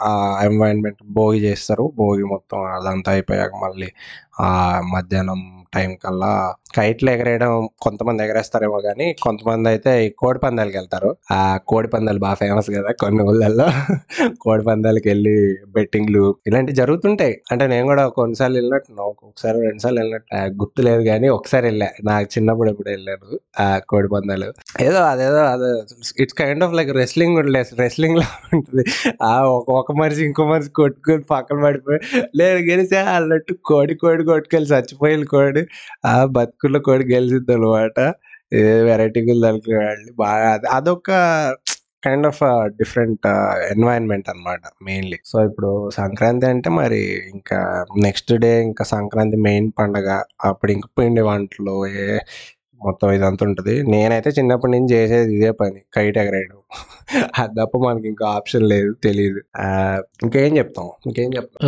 ఆ 0.00 0.10
ఎన్వైరన్మెంట్ 0.46 1.02
భోగి 1.18 1.40
చేస్తారు. 1.40 1.84
భోగి 1.96 2.24
మొత్తం 2.24 2.58
అదంతా 2.76 3.10
అయిపోయాక 3.12 3.52
మళ్ళీ 3.64 3.88
మధ్యాహ్నం 4.94 5.40
టైం 5.74 5.94
కల్లా 6.04 6.32
కైట్లు 6.76 7.10
ఎగరేయడం 7.10 7.68
కొంతమంది 7.84 8.20
ఎగరేస్తారేమో 8.24 8.78
కానీ 8.86 9.06
కొంతమంది 9.22 9.68
అయితే 9.68 9.90
ఈ 10.06 10.08
కోడి 10.22 10.38
పందాలకి 10.44 10.76
వెళ్తారు. 10.80 11.10
ఆ 11.32 11.56
కోడి 11.70 11.88
పందాలు 11.88 12.18
బాగా 12.18 12.34
ఫేమస్ 12.34 12.70
కదా 12.76 12.90
కొన్ని 13.02 13.22
ఊళ్ళల్లో. 13.22 13.66
కోడి 14.44 14.62
పందాలకి 14.62 15.08
వెళ్ళి 15.08 15.34
బెట్టింగ్లు 15.76 16.24
ఇలాంటివి 16.46 16.76
జరుగుతుంటాయి. 16.76 17.34
అంటే 17.52 17.66
నేను 17.66 17.86
కూడా 17.86 18.08
కొన్నిసార్లు 18.08 18.56
వెళ్ళినట్టు 18.58 19.00
ఒకసారి 19.10 19.58
రెండు 19.66 19.82
సార్లు 19.84 20.00
వెళ్ళినట్టు 20.00 20.28
గుర్తు 20.62 20.82
లేదు 20.82 21.02
కానీ 21.02 21.28
ఒకసారి 21.28 21.66
వెళ్ళా. 21.66 21.88
నాకు 22.04 22.28
చిన్నప్పుడు 22.34 22.70
ఎప్పుడు 22.70 22.90
వెళ్ళాను 22.90 23.38
ఆ 23.60 23.78
కోడి 23.78 24.08
పందాలు. 24.08 24.48
ఏదో 24.82 24.98
అదేదో 25.12 25.40
అదే 25.54 25.70
it's 26.24 26.38
kind 26.42 26.64
of 26.64 26.74
like 26.74 26.92
wrestling 26.96 27.38
wrestling 27.84 28.18
లా 28.18 28.26
ఉంటుంది. 28.52 28.84
ఆ 29.22 29.32
ఒక 29.56 29.70
ఒక 29.70 29.92
మనిషి 29.92 30.22
ఇంకో 30.24 30.44
మనిషి 30.44 30.70
కొట్టుకొని 30.70 31.24
పక్కన 31.30 31.58
పడిపోయి 31.64 32.00
లేదు 32.36 32.60
గెలిచా 32.70 33.02
అన్నట్టు 33.16 33.52
కోడి 33.64 33.94
కోడి 33.94 34.24
కొట్టుకెళ్ళి 34.24 34.68
చచ్చిపోయింది 34.74 35.26
కోడి. 35.26 35.63
ఆ 36.06 36.24
బతుకుల్లో 36.24 36.80
కూడా 36.80 37.04
గెలిచింది 37.12 37.52
అనమాట 37.52 37.98
ఏ 38.54 38.62
వెరైటీ 38.82 39.20
దానికి 39.42 39.74
వెళ్ళి 39.74 40.12
బాగా 40.18 40.60
అదొక 40.70 41.10
కైండ్ 42.02 42.26
ఆఫ్ 42.26 42.40
డిఫరెంట్ 42.66 43.26
ఎన్వైరన్మెంట్ 43.70 44.28
అన్నమాట 44.28 44.60
మెయిన్లీ 44.82 45.18
సో 45.24 45.44
ఇప్పుడు 45.44 45.90
సంక్రాంతి 45.90 46.46
అంటే 46.46 46.70
మరి 46.70 47.00
ఇంకా 47.34 47.84
నెక్స్ట్ 48.02 48.32
డే 48.34 48.62
ఇంకా 48.62 48.84
సంక్రాంతి 48.84 49.36
మెయిన్ 49.36 49.72
పండగ. 49.78 50.22
అప్పుడు 50.44 50.72
ఇంక 50.72 50.86
పిండి 50.98 51.20
వంటలు 51.20 51.86
ఏ 51.86 52.18
మొత్తం 52.84 53.12
ఇదంతా 53.12 53.46
ఉంటుంది. 53.46 53.82
నేనైతే 53.88 54.30
చిన్నప్పటి 54.30 54.72
నుంచి 54.72 54.94
చేసేది 54.94 55.32
ఇదే 55.34 55.50
పని 55.50 55.80
కైట్ 55.94 56.18
ఎగరేయడం. 56.18 56.58
అది 57.38 57.54
తప్ప 57.60 57.78
మనకి 57.78 58.06
ఇంకా 58.08 58.26
ఆప్షన్ 58.28 58.64
లేదు 58.68 58.92
తెలియదు 59.04 59.40
ఇంకేం 60.24 60.56
చెప్తాం? 60.56 60.86
ఇంకేం 61.06 61.30
చెప్తాం? 61.36 61.60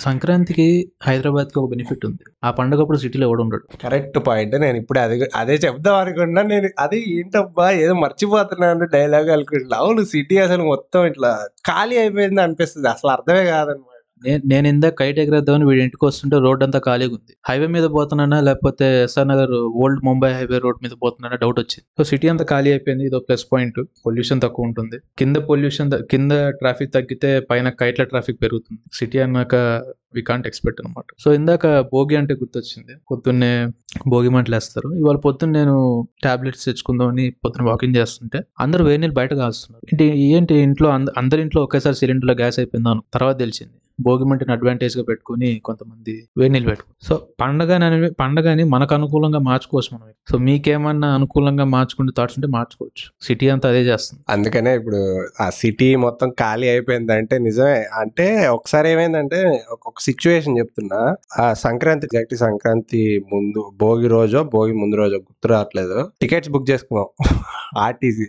సంక్రాంతికి 0.00 0.66
హైదరాబాద్కి 1.02 1.58
ఒక 1.58 1.68
బెనిఫిట్ 1.70 2.06
ఉంది. 2.06 2.24
ఆ 2.44 2.50
పండుగ 2.50 2.80
అప్పుడు 2.80 2.98
సిటీలో 2.98 3.26
ఎవడు 3.26 3.42
ఉండడు. 3.42 3.64
కరెక్ట్ 3.82 4.18
పాయింట్ 4.26 4.56
నేను 4.60 4.76
ఇప్పుడు 4.76 4.98
అది 4.98 5.16
అదే 5.36 5.54
చెప్దాం 5.66 5.94
అనుకున్నా. 5.94 6.42
నేను 6.42 6.68
అది 6.78 7.00
ఏంటబ్బా 7.18 7.70
ఏదో 7.84 7.94
మర్చిపోతున్నాను 7.94 8.84
డైలాగ్ 8.96 9.30
అనుకుంటున్నా. 9.30 9.76
అవును 9.76 10.04
సిటీ 10.04 10.38
అసలు 10.38 10.62
మొత్తం 10.64 11.06
ఇట్లా 11.06 11.32
ఖాళీ 11.66 11.98
అయిపోయింది 11.98 12.40
అనిపిస్తుంది. 12.40 12.88
అసలు 12.88 13.10
అర్థమే 13.10 13.44
కాదనమాట. 13.46 13.89
నేను 14.28 14.68
ఇందాక 14.68 14.98
కైట్ 14.98 15.18
ఎగరేద్దామని 15.18 15.64
వీడి 15.64 15.82
ఇంటికి 15.82 16.04
వస్తుంటే 16.04 16.38
రోడ్ 16.38 16.62
అంతా 16.62 16.78
ఖాళీగా 16.78 17.10
ఉంది 17.10 17.36
హైవే 17.48 17.66
మీద 17.66 17.84
పోతున్నానా? 17.84 18.40
లేకపోతే 18.40 19.04
SR 19.04 19.28
Nagar 19.28 19.50
old 19.50 20.04
Mumbai 20.04 20.32
highway 20.32 20.58
road 20.58 20.76
మీద 20.82 20.90
పోతున్నానా? 21.02 21.36
డౌట్ 21.36 21.58
వచ్చింది. 21.58 21.84
సో 21.98 22.04
సిటీ 22.04 22.28
అంతా 22.28 22.44
ఖాళీ 22.44 22.70
అయిపోయింది. 22.70 23.04
ఇదో 23.04 23.18
ప్లస్ 23.18 23.46
పాయింట్. 23.52 23.80
పొల్యూషన్ 24.06 24.40
తక్కువ 24.40 24.66
ఉంటుంది. 24.66 24.98
కింద 25.18 25.36
పొల్యూషన్ 25.36 25.90
కింద 26.10 26.30
ట్రాఫిక్ 26.32 26.94
తగ్గితే 26.94 27.40
పైన 27.40 27.68
కైట్ల 27.68 28.04
ట్రాఫిక్ 28.04 28.42
పెరుగుతుంది. 28.42 28.80
సిటీ 28.92 29.18
అన్నాక 29.18 29.82
వి 30.14 30.22
కాంట్ 30.22 30.46
ఎక్స్పెక్ట్ 30.46 30.80
అనమాట. 30.80 31.04
సో 31.18 31.34
ఇందాక 31.34 31.80
భోగి 31.80 32.16
అంటే 32.16 32.34
గుర్తొచ్చింది. 32.34 32.92
పొద్దున్నే 33.10 33.68
భోగి 34.08 34.28
మంటలు 34.28 34.56
వేస్తారు. 34.56 34.94
ఇవాళ 34.94 35.16
పొద్దున్న 35.16 35.58
నేను 35.58 36.08
టాబ్లెట్స్ 36.24 36.64
తెచ్చుకుందామని 36.64 37.30
పొద్దున్న 37.44 37.70
వాకింగ్ 37.70 37.96
చేస్తుంటే 37.96 38.40
అందరూ 38.60 38.84
వేడి 38.84 39.00
నీళ్ళు 39.00 39.14
బయట 39.14 39.34
కాస్తున్నారు 39.34 40.04
ఏంటి 40.04 40.18
ఏంటి 40.18 40.54
ఇంట్లో 40.54 40.90
అంద- 40.90 41.12
అందరి 41.18 41.42
ఇంట్లో 41.42 41.62
ఒకేసారి 41.62 41.96
సిలిండర్లో 41.96 42.34
గ్యాస్ 42.34 42.58
అయిపోయిందాను 42.58 43.02
తర్వాత 43.14 43.38
తెలిసింది. 43.38 43.72
భోగిమంటిని 44.00 44.52
అడ్వాంటేజ్గా 44.52 45.04
పెట్టుకుని 45.04 45.60
కొంతమంది 45.64 46.28
వేడి 46.38 46.52
నీళ్ళు 46.52 46.68
పెట్టుకుని 46.68 47.08
సో 47.08 47.26
పండగ 47.40 48.10
పండగని 48.20 48.64
మనకు 48.64 48.94
అనుకూలంగా 48.94 49.38
మార్చుకోవచ్చు 49.38 49.98
మనం. 49.98 50.10
సో 50.30 50.38
మీకేమన్నా 50.38 51.14
అనుకూలంగా 51.14 51.64
మార్చుకుంటే 51.64 52.12
థాట్స్ 52.16 52.38
ఉంటే 52.38 52.46
మార్చుకోవచ్చు. 52.46 53.24
సిటీ 53.24 53.48
అంతా 53.48 53.68
అదే 53.68 53.82
చేస్తుంది. 53.82 54.22
అందుకనే 54.28 54.76
ఇప్పుడు 54.76 55.26
ఆ 55.40 55.50
సిటీ 55.50 55.96
మొత్తం 55.96 56.30
ఖాళీ 56.30 56.68
అయిపోయింది 56.68 57.12
అంటే 57.12 57.38
నిజమే. 57.38 57.84
అంటే 57.94 58.48
ఒకసారి 58.48 58.90
ఏమైందంటే 58.90 59.64
ఒక 59.72 59.94
సిచ్యువేషన్ 60.00 60.58
చెప్తున్నా. 60.58 61.16
ఆ 61.38 61.52
సంక్రాంతి 61.52 62.06
ఎగ్జాక్ట్ 62.06 62.34
సంక్రాంతి 62.34 63.24
ముందు 63.32 63.72
భోగి 63.80 64.08
రోజో 64.08 64.44
భోగి 64.44 64.72
ముందు 64.72 64.96
రోజో 64.96 65.16
గుర్తు 65.16 65.48
రావట్లేదు. 65.48 66.10
టికెట్స్ 66.20 66.50
బుక్ 66.50 66.70
చేసుకున్నాం. 66.70 67.06
ఆర్టీసీ 67.78 68.26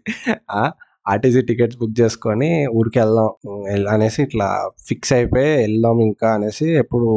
ఆర్టీసీ 1.06 1.42
టికెట్స్ 1.42 1.78
బుక్ 1.78 1.96
చేసుకొని 2.02 2.50
ఊరికి 2.80 3.00
వెళ్దాం 3.00 3.30
అనేసి 3.94 4.20
ఇట్లా 4.24 4.48
ఫిక్స్ 4.88 5.14
అయిపోయి 5.14 5.52
వెళ్దాం 5.64 6.00
ఇంకా 6.02 6.30
అనేసి 6.34 6.68
ఎప్పుడు 6.84 7.08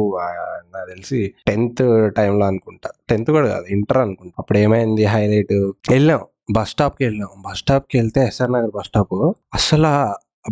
నాకు 0.73 0.87
తెలిసి 0.91 1.19
టెన్త్ 1.47 1.83
టైంలో 2.17 2.45
అనుకుంటా. 2.45 2.89
టెన్త్ 3.09 3.31
కూడా 3.31 3.47
కాదు 3.47 3.67
ఇంటర్ 3.75 3.97
అనుకుంటా. 3.97 4.35
అప్పుడు 4.39 4.57
ఏమైంది 4.57 5.05
హైలైట్? 5.05 5.57
వెళ్ళాం 5.91 6.23
బస్ 6.51 6.69
స్టాప్కి 6.69 7.03
వెళ్ళాం. 7.05 7.29
బస్ 7.47 7.59
స్టాప్కి 7.59 7.95
వెళ్తే 7.97 8.21
ఎస్ఆర్ 8.29 8.51
నగర్ 8.51 8.73
బస్ 8.77 8.87
స్టాప్. 8.87 9.15
అసలు 9.53 9.91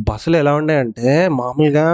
బస్సులు 0.09 0.37
ఎలా 0.37 0.53
ఉన్నాయంటే 0.55 1.09
మామూలుగా 1.39 1.85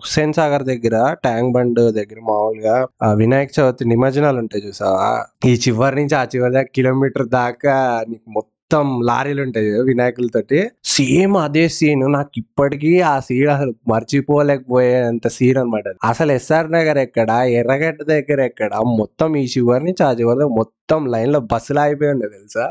హుస్సేన్ 0.00 0.32
సాగర్ 0.32 0.64
దగ్గర 0.64 0.96
ట్యాంక్ 1.22 1.52
బండ్ 1.54 1.80
దగ్గర 1.98 2.18
మామూలుగా 2.28 2.74
వినాయక 3.20 3.50
చవితి 3.58 3.84
నిమజ్జనాలు 3.84 4.38
ఉంటాయి 4.38 4.62
చూసావా? 4.66 5.08
ఈ 5.50 5.52
చివరి 5.64 5.96
నుంచి 5.96 6.14
ఆ 6.14 6.24
చివరి 6.34 6.52
దాకా 6.52 6.70
కిలోమీటర్ 6.74 7.26
దాకా 7.28 7.74
నీకు 8.08 8.28
మొత్తం 8.30 8.52
మొత్తం 8.68 8.88
లారీలు 9.08 9.40
ఉంటాయి 9.42 9.68
వినాయకులతోటి. 9.88 10.56
సేమ్ 10.92 11.34
అదే 11.42 11.62
సీన్ 11.74 12.00
నాకు 12.14 12.32
ఇప్పటికీ 12.36 12.90
ఆ 13.06 13.20
సీన్ 13.26 13.50
అసలు 13.52 13.72
మర్చిపోలేకపోయేంత 13.88 15.28
సీన్ 15.28 15.58
అనమాట 15.58 15.84
అసలు 16.04 16.32
ఎస్ఆర్ 16.32 16.68
నగర్ 16.72 16.98
ఎక్కడ? 16.98 17.28
ఎర్రగడ్డ 17.58 18.00
దగ్గర 18.10 18.38
ఎక్కడ? 18.50 18.70
మొత్తం 19.00 19.36
ఈ 19.36 19.44
చివరి 19.54 19.84
నుంచి 19.84 20.02
ఆ 20.02 20.12
చివరి 20.12 20.48
మొత్తం 20.58 20.72
లైన్లో 21.12 21.40
బస్సులు 21.52 21.80
అయిపోయి 21.80 22.10
ఉండే 22.14 22.28
తెలుసా? 22.28 22.66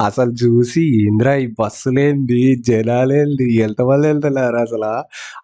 అసలు 0.00 0.32
చూసి 0.42 0.84
ఇంద్రా 1.04 1.34
ఈ 1.36 1.48
బస్సులేంది 1.60 2.40
జనాలేంది 2.68 3.48
ఎంతమంది 3.66 4.06
వెళ్తున్నారు 4.06 4.58
అసలు? 4.58 4.92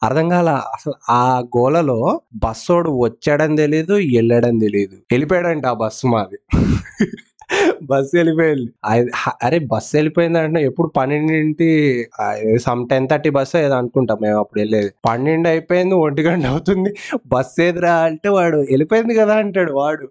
అర్థం 0.02 0.28
కాల 0.28 0.48
అసలు 0.74 0.96
ఆ 1.12 1.22
గోలలో 1.56 2.00
బస్సోడు 2.44 2.90
వచ్చాడని 3.04 3.56
తెలియదు 3.56 3.96
వెళ్ళడం 4.16 4.56
తెలియదు 4.58 4.96
వెళ్ళిపోయాడంట 5.12 5.66
ఆ 5.66 5.78
బస్సు 5.84 6.06
మాది. 6.06 6.38
బస్సు 7.90 8.12
వెళ్ళిపోయింది. 8.16 8.68
అరే 9.46 9.58
బస్సు 9.72 9.92
వెళ్ళిపోయింది 9.96 10.38
అంటే 10.38 10.60
ఎప్పుడు 10.70 10.88
పన్నెండింటి 10.98 11.68
సమ్ 12.66 12.82
టెన్ 12.90 13.08
థర్టీ 13.12 13.30
బస్సు 13.38 13.56
ఏదో 13.66 13.74
అనుకుంటాం 13.74 14.18
మేము 14.22 14.38
అప్పుడు 14.38 14.60
వెళ్ళేది. 14.60 14.90
పన్నెండు 15.08 15.48
అయిపోయింది 15.48 15.94
ఒంటి 16.04 16.22
గంట 16.22 16.44
అవుతుంది. 16.54 16.92
బస్సు 17.34 17.60
ఏదిరా 17.68 17.94
అంటే 18.08 18.28
వాడు 18.38 18.58
వెళ్ళిపోయింది 18.72 19.14
కదా 19.14 19.36
అంటాడు 19.44 19.72
వాడు. 19.72 20.06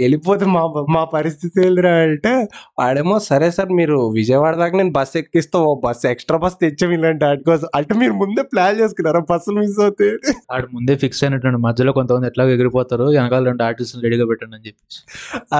వెళ్ళిపోతే 0.00 0.44
మా 0.54 0.62
మా 0.96 1.02
పరిస్థితి 1.14 1.56
ఏందిరా 1.66 1.92
అంటే 2.04 2.32
వాడేమో 2.80 3.16
సరే 3.28 3.48
సార్ 3.56 3.70
మీరు 3.78 3.96
విజయవాడ 4.18 4.54
దాకా 4.62 4.76
నేను 4.80 4.92
బస్ 4.98 5.14
ఎక్కిస్తా 5.20 5.58
ఓ 5.68 5.70
బస్ 5.84 6.04
ఎక్స్ట్రా 6.12 6.38
బస్ 6.44 6.56
తెచ్చాం 6.62 6.92
ఇలాంటి 6.96 7.24
వాటి 7.26 7.44
కోసం. 7.50 7.68
అంటే 7.78 7.94
మీరు 8.02 8.14
ముందే 8.22 8.42
ప్లాన్ 8.52 8.76
చేసుకున్నారా 8.80 9.22
బస్సులు 9.30 9.58
మిస్ 9.60 9.80
అవుతాయి 9.86 10.12
ఆడు 10.54 10.68
ముందే 10.76 10.96
ఫిక్స్ 11.02 11.22
అయినట్టు 11.24 11.62
మధ్యలో 11.66 11.92
కొంతమంది 11.98 12.28
ఎట్లా 12.30 12.44
ఎగిరిపోతారు 12.56 13.06
వెనకాల 13.16 13.42
రెండు 13.50 13.64
ఆర్టిస్టులు 13.68 14.02
రెడీగా 14.06 14.26
పెట్టండి 14.30 14.56
అని 14.58 14.66
చెప్పేసి. 14.68 15.00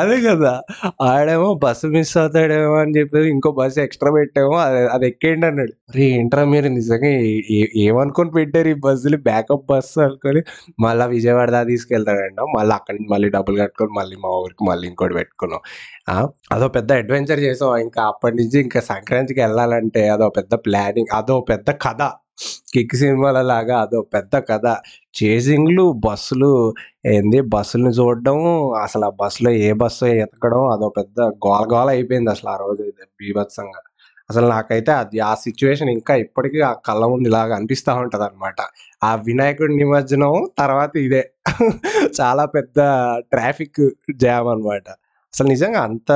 అదే 0.00 0.18
కదా. 0.28 0.52
ఆడేమో 1.10 1.48
బస్సు 1.64 1.86
మిస్ 1.96 2.14
అవుతాడేమో 2.22 2.74
అని 2.82 2.94
చెప్పేసి 2.98 3.28
ఇంకో 3.36 3.50
బస్సు 3.60 3.80
ఎక్స్ట్రా 3.86 4.12
పెట్టామో 4.18 4.56
అది 4.66 4.80
అది 4.96 5.06
ఎక్కేయండి 5.10 5.46
అన్నాడు. 5.50 5.74
అరే 5.90 6.04
ఏంట్రా 6.18 6.44
మీరు 6.54 6.68
నిజంగా 6.78 7.12
ఏమనుకొని 7.86 8.32
పెట్టారు 8.38 8.70
ఈ 8.74 8.78
బస్సులు? 8.86 9.18
బ్యాకప్ 9.28 9.66
బస్సు 9.72 9.98
అనుకొని 10.06 10.40
మళ్ళీ 10.84 11.04
విజయవాడ 11.16 11.48
దాకా 11.56 11.68
తీసుకెళ్తాడంట 11.72 12.40
మళ్ళీ 12.56 12.72
అక్కడి 12.78 12.96
నుంచి 12.98 13.10
మళ్ళీ 13.14 13.28
డబ్బులు 13.36 13.56
కట్టుకొని 13.62 13.85
మళ్ళీ 13.92 14.16
మా 14.16 14.28
ఊరికి 14.28 14.64
మళ్ళీ 14.64 14.88
ఇంకోటి 14.88 15.14
పెట్టుకున్నాం. 15.14 15.60
ఆ, 16.08 16.28
అదో 16.52 16.68
పెద్ద 16.68 16.92
అడ్వెంచర్ 16.92 17.40
చేసాం. 17.40 17.76
ఇంకా 17.76 18.02
అప్పటి 18.02 18.36
నుంచి 18.36 18.60
ఇంకా 18.60 18.80
సంక్రాంతికి 18.80 19.40
వెళ్ళాలంటే 19.40 20.08
అదో 20.08 20.28
పెద్ద 20.28 20.54
ప్లానింగ్ 20.54 21.06
అదో 21.14 21.40
పెద్ద 21.40 21.70
కథ. 21.70 22.10
కిక్ 22.74 22.94
సినిమాల 22.94 23.42
లాగా 23.42 23.80
అదో 23.80 24.00
పెద్ద 24.02 24.36
కథ. 24.36 24.76
చేసింగ్లు 25.22 25.92
బస్సులు 25.92 26.74
ఏంది 27.06 27.40
బస్సులను 27.40 27.88
చూడడం 27.88 28.70
అసలు 28.70 29.04
ఆ 29.04 29.10
బస్సులో 29.10 29.50
ఏ 29.50 29.72
బస్సు 29.72 30.04
ఎతకడం 30.04 30.68
అదో 30.68 30.88
పెద్ద 30.88 31.20
గోల 31.20 31.66
గోల 31.72 31.88
అయిపోయింది 31.88 32.30
అసలు 32.30 32.50
ఆ 32.50 32.56
రోజు 32.56 32.82
బీభత్సంగా. 33.02 33.80
అసలు 34.30 34.46
నాకైతే 34.48 34.92
అది 35.00 35.18
ఆ 35.22 35.32
సిచ్యువేషన్ 35.44 35.90
ఇంకా 35.96 36.14
ఇప్పటికీ 36.24 36.58
ఆ 36.68 36.82
కళ్ళ 36.86 37.02
ముందు 37.12 37.26
ఇలాగ 37.30 37.50
అనిపిస్తూ 37.58 37.90
ఉంటుంది 38.02 38.24
అనమాట 38.28 38.60
ఆ 39.02 39.10
వినాయకుడి 39.26 39.74
నిమజ్జనం 39.82 40.32
తర్వాత 40.58 40.92
ఇదే. 41.06 41.22
చాలా 42.18 42.44
పెద్ద 42.56 42.78
ట్రాఫిక్ 43.32 43.80
జామ్ 44.22 44.48
అనమాట 44.48 44.86
అసలు 45.34 45.48
నిజంగా 45.52 45.80
అంత 45.88 46.10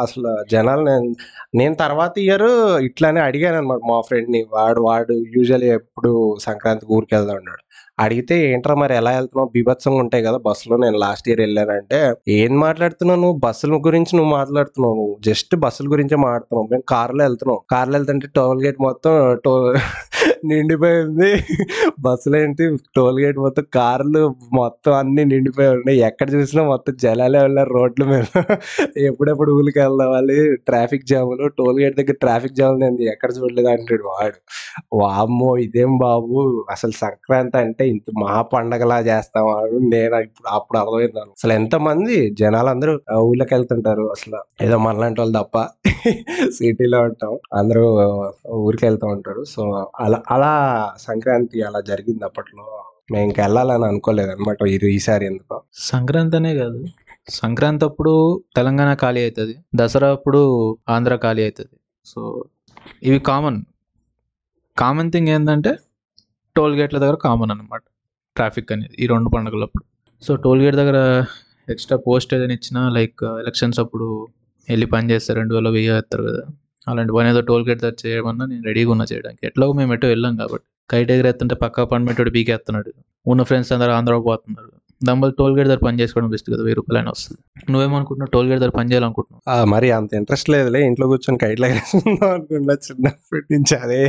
అసలు 0.00 0.30
జనాలు 0.52 0.82
నేను 0.88 1.08
నేను 1.54 1.74
తర్వాత 1.82 2.14
ఇయర్ 2.24 2.48
ఇట్లానే 2.88 3.20
అడిగాను 3.28 3.58
అనమాట 3.60 3.80
మా 3.90 3.98
ఫ్రెండ్ని. 4.08 4.40
వాడు 4.54 4.80
వాడు 4.88 5.14
యూజువల్లీ 5.36 5.68
ఎప్పుడు 5.78 6.12
సంక్రాంతికి 6.46 6.92
ఊరికి 6.96 7.14
వెళ్దా 7.16 7.34
ఉన్నాడు. 7.40 7.62
అడిగితే 7.98 8.52
ఏంట్రా 8.52 8.74
మరి 8.74 8.94
ఎలా 8.96 9.10
వెళ్తున్నావు? 9.10 9.50
బీభత్సంగా 9.54 9.96
ఉంటాయి 9.96 10.24
కదా 10.24 10.38
బస్సులో 10.46 10.76
నేను 10.76 10.98
లాస్ట్ 10.98 11.28
ఇయర్ 11.28 11.40
వెళ్ళానంటే 11.40 11.98
ఏం 12.28 12.60
మాట్లాడుతున్నావు 12.60 13.20
నువ్వు? 13.20 13.38
బస్సుల 13.38 13.74
గురించి 13.86 14.16
నువ్వు 14.16 14.32
మాట్లాడుతున్నావు. 14.32 14.94
నువ్వు 14.94 15.16
జస్ట్ 15.26 15.56
బస్సుల 15.56 15.86
గురించే 15.92 16.16
మాట్లాడుతున్నావు. 16.16 16.68
మేము 16.70 16.82
కార్లో 16.88 17.24
వెళ్తున్నాం. 17.24 17.58
కార్లో 17.70 17.96
వెళ్తుంటే 17.98 18.28
టోల్ 18.36 18.62
గేట్ 18.64 18.76
మొత్తం 18.80 19.12
టో 19.44 19.54
నిండిపోయింది. 20.44 21.30
బస్సులు 22.00 22.36
ఏంటి? 22.36 22.64
టోల్ 22.96 23.18
గేట్ 23.20 23.38
మొత్తం 23.38 23.64
కార్లు 23.74 24.22
మొత్తం 24.52 24.92
అన్ని 24.94 25.24
నిండిపోయి 25.24 25.68
ఉన్నాయి. 25.68 25.98
ఎక్కడ 26.00 26.34
చూసినా 26.34 26.62
మొత్తం 26.64 26.96
జలాలే 27.02 27.38
వెళ్ళారు 27.38 27.70
రోడ్ల 27.74 28.04
మీద. 28.04 28.28
ఎప్పుడెప్పుడు 28.96 29.52
ఊరికి 29.52 29.78
వెళ్దామని 29.78 30.56
ట్రాఫిక్ 30.56 31.06
జాములు 31.06 31.48
టోల్ 31.48 31.80
గేట్ 31.80 31.96
దగ్గర 31.96 32.12
ట్రాఫిక్ 32.20 32.54
జామ్ 32.54 32.80
నేను 32.80 33.00
ఎక్కడ 33.02 33.30
చూడలేదు 33.38 33.68
అంటాడు 33.68 34.02
వాడు. 34.02 34.38
వామ్మో 34.92 35.56
ఇదేం 35.58 35.98
బాబు? 35.98 36.38
అసలు 36.70 36.90
సంక్రాంతి 36.90 37.58
అంటే 37.58 37.85
ఇంత 37.88 38.10
మహా 38.18 38.42
పండగలా 38.42 38.98
చేస్తాం 39.00 39.46
నేను 39.90 40.16
ఇప్పుడు 40.16 40.48
అప్పుడు 40.48 40.78
అర్థమైందాను 40.78 41.30
అసలు 41.30 41.52
ఎంత 41.52 41.76
మంది 41.76 42.30
జనాలు 42.30 42.68
అందరూ 42.68 43.00
ఊళ్ళకి 43.18 43.54
వెళ్తుంటారు 43.54 44.10
అసలు. 44.10 44.40
ఏదో 44.62 44.78
మనలాంటి 44.78 45.20
వాళ్ళు 45.20 45.38
తప్ప 45.38 45.58
సిటీలో 46.48 47.02
ఉంటాం. 47.02 47.38
అందరూ 47.54 47.84
ఊరికి 48.50 48.86
వెళ్తూ 48.86 49.06
ఉంటారు. 49.06 49.44
సో 49.44 49.88
అలా 50.00 50.22
అలా 50.30 50.52
సంక్రాంతి 50.98 51.62
అలా 51.62 51.80
జరిగింది 51.80 52.24
అప్పట్లో. 52.24 52.66
మేము 53.12 53.24
ఇంకా 53.24 53.42
వెళ్ళాలని 53.42 53.84
అనుకోలేదు 53.84 54.30
అనమాట 54.30 54.68
ఈసారి 54.68 55.26
ఎందుకో. 55.26 55.62
సంక్రాంతి 55.74 56.36
అనే 56.36 56.54
కాదు. 56.54 56.84
సంక్రాంతి 57.28 57.84
అప్పుడు 57.84 58.42
తెలంగాణ 58.56 58.94
ఖాళీ 58.94 59.22
అవుతుంది 59.22 59.54
దసరా 59.74 60.10
అప్పుడు 60.10 60.40
ఆంధ్ర 60.88 61.16
ఖాళీ 61.16 61.42
అవుతుంది 61.42 61.76
సో 62.04 62.44
ఇవి 63.02 63.18
కామన్. 63.18 63.60
కామన్ 64.78 65.12
థింగ్ 65.12 65.28
ఏంటంటే 65.28 65.76
టోల్ 66.58 66.74
గేట్ల 66.80 66.98
దగ్గర 67.02 67.16
కామన్ 67.26 67.52
అనమాట 67.54 67.82
ట్రాఫిక్ 68.36 68.70
అనేది 68.74 68.94
ఈ 69.02 69.06
రెండు 69.12 69.28
పండుగలప్పుడు. 69.34 69.84
సో 70.22 70.32
టోల్ 70.44 70.60
గేట్ 70.64 70.76
దగ్గర 70.80 70.98
ఎక్స్ట్రా 71.72 71.96
పోస్ట్ 72.06 72.30
ఏదైనా 72.36 72.54
ఇచ్చినా 72.58 72.80
లైక్ 72.96 73.22
ఎలక్షన్స్ 73.42 73.78
అప్పుడు 73.84 74.06
వెళ్ళి 74.68 74.86
పని 74.94 75.06
చేస్తారు 75.12 75.36
రెండు 75.40 75.54
వేల 75.56 75.68
వెయ్యి 75.76 75.90
వేస్తారు 75.94 76.22
కదా. 76.28 76.42
అలాంటి 76.86 77.12
పని 77.16 77.28
ఏదో 77.32 77.40
టోల్ 77.50 77.64
గేట్ 77.68 77.80
దగ్గర 77.84 77.98
చేయమన్నా 78.04 78.44
నేను 78.52 78.64
రెడీగా 78.68 78.90
ఉన్నా 78.94 79.04
చేయడానికి. 79.12 79.42
ఎట్లాగో 79.48 79.72
మేము 79.80 79.92
ఎటో 79.96 80.08
వెళ్ళాం 80.14 80.34
కాబట్టి. 80.42 80.66
కైట్ 80.90 81.10
ఎగరేస్తుంటే 81.14 81.54
పక్క 81.62 81.76
అపార్ట్మెంట్ 81.86 82.20
వాడు 82.20 82.32
పీకేస్తున్నాడు. 82.36 82.90
ఉన్న 83.26 83.42
ఫ్రెండ్స్ 83.48 83.70
అందరూ 83.76 83.92
ఆంధ్ర 83.98 84.16
పోతున్నారు. 84.28 84.70
దంబల్ 85.00 85.32
టోల్ 85.38 85.54
గేట్ 85.56 85.68
దగ్గర 85.70 85.82
పని 85.88 86.00
చేసుకోవడం 86.02 86.30
బెస్ట్ 86.34 86.48
కదా 86.52 86.62
వెయ్యి 86.66 86.76
రూపాయలు 86.78 86.98
అయినా 87.00 87.10
వస్తుంది. 87.16 87.40
నువ్వేమనుకుంటున్నావు? 87.72 88.32
టోల్ 88.36 88.46
గేట్ 88.50 88.60
దగ్గర 88.62 88.74
పని 88.78 88.90
చేయాలనుకుంటున్నావు? 88.92 89.42
మరి 89.74 89.88
అంత 89.98 90.14
ఇంట్రెస్ట్ 90.20 90.50
లేదులే 90.54 90.80
ఇంట్లో 90.90 91.06
కూర్చొని 91.12 91.40
కైట్లు 91.44 91.66
ఎగరేసుకుందాం 91.70 92.30
అనుకున్నా 92.36 92.76
చిన్నప్పటి 92.86 93.46
నుంచి 93.54 93.74
అదే 93.84 94.00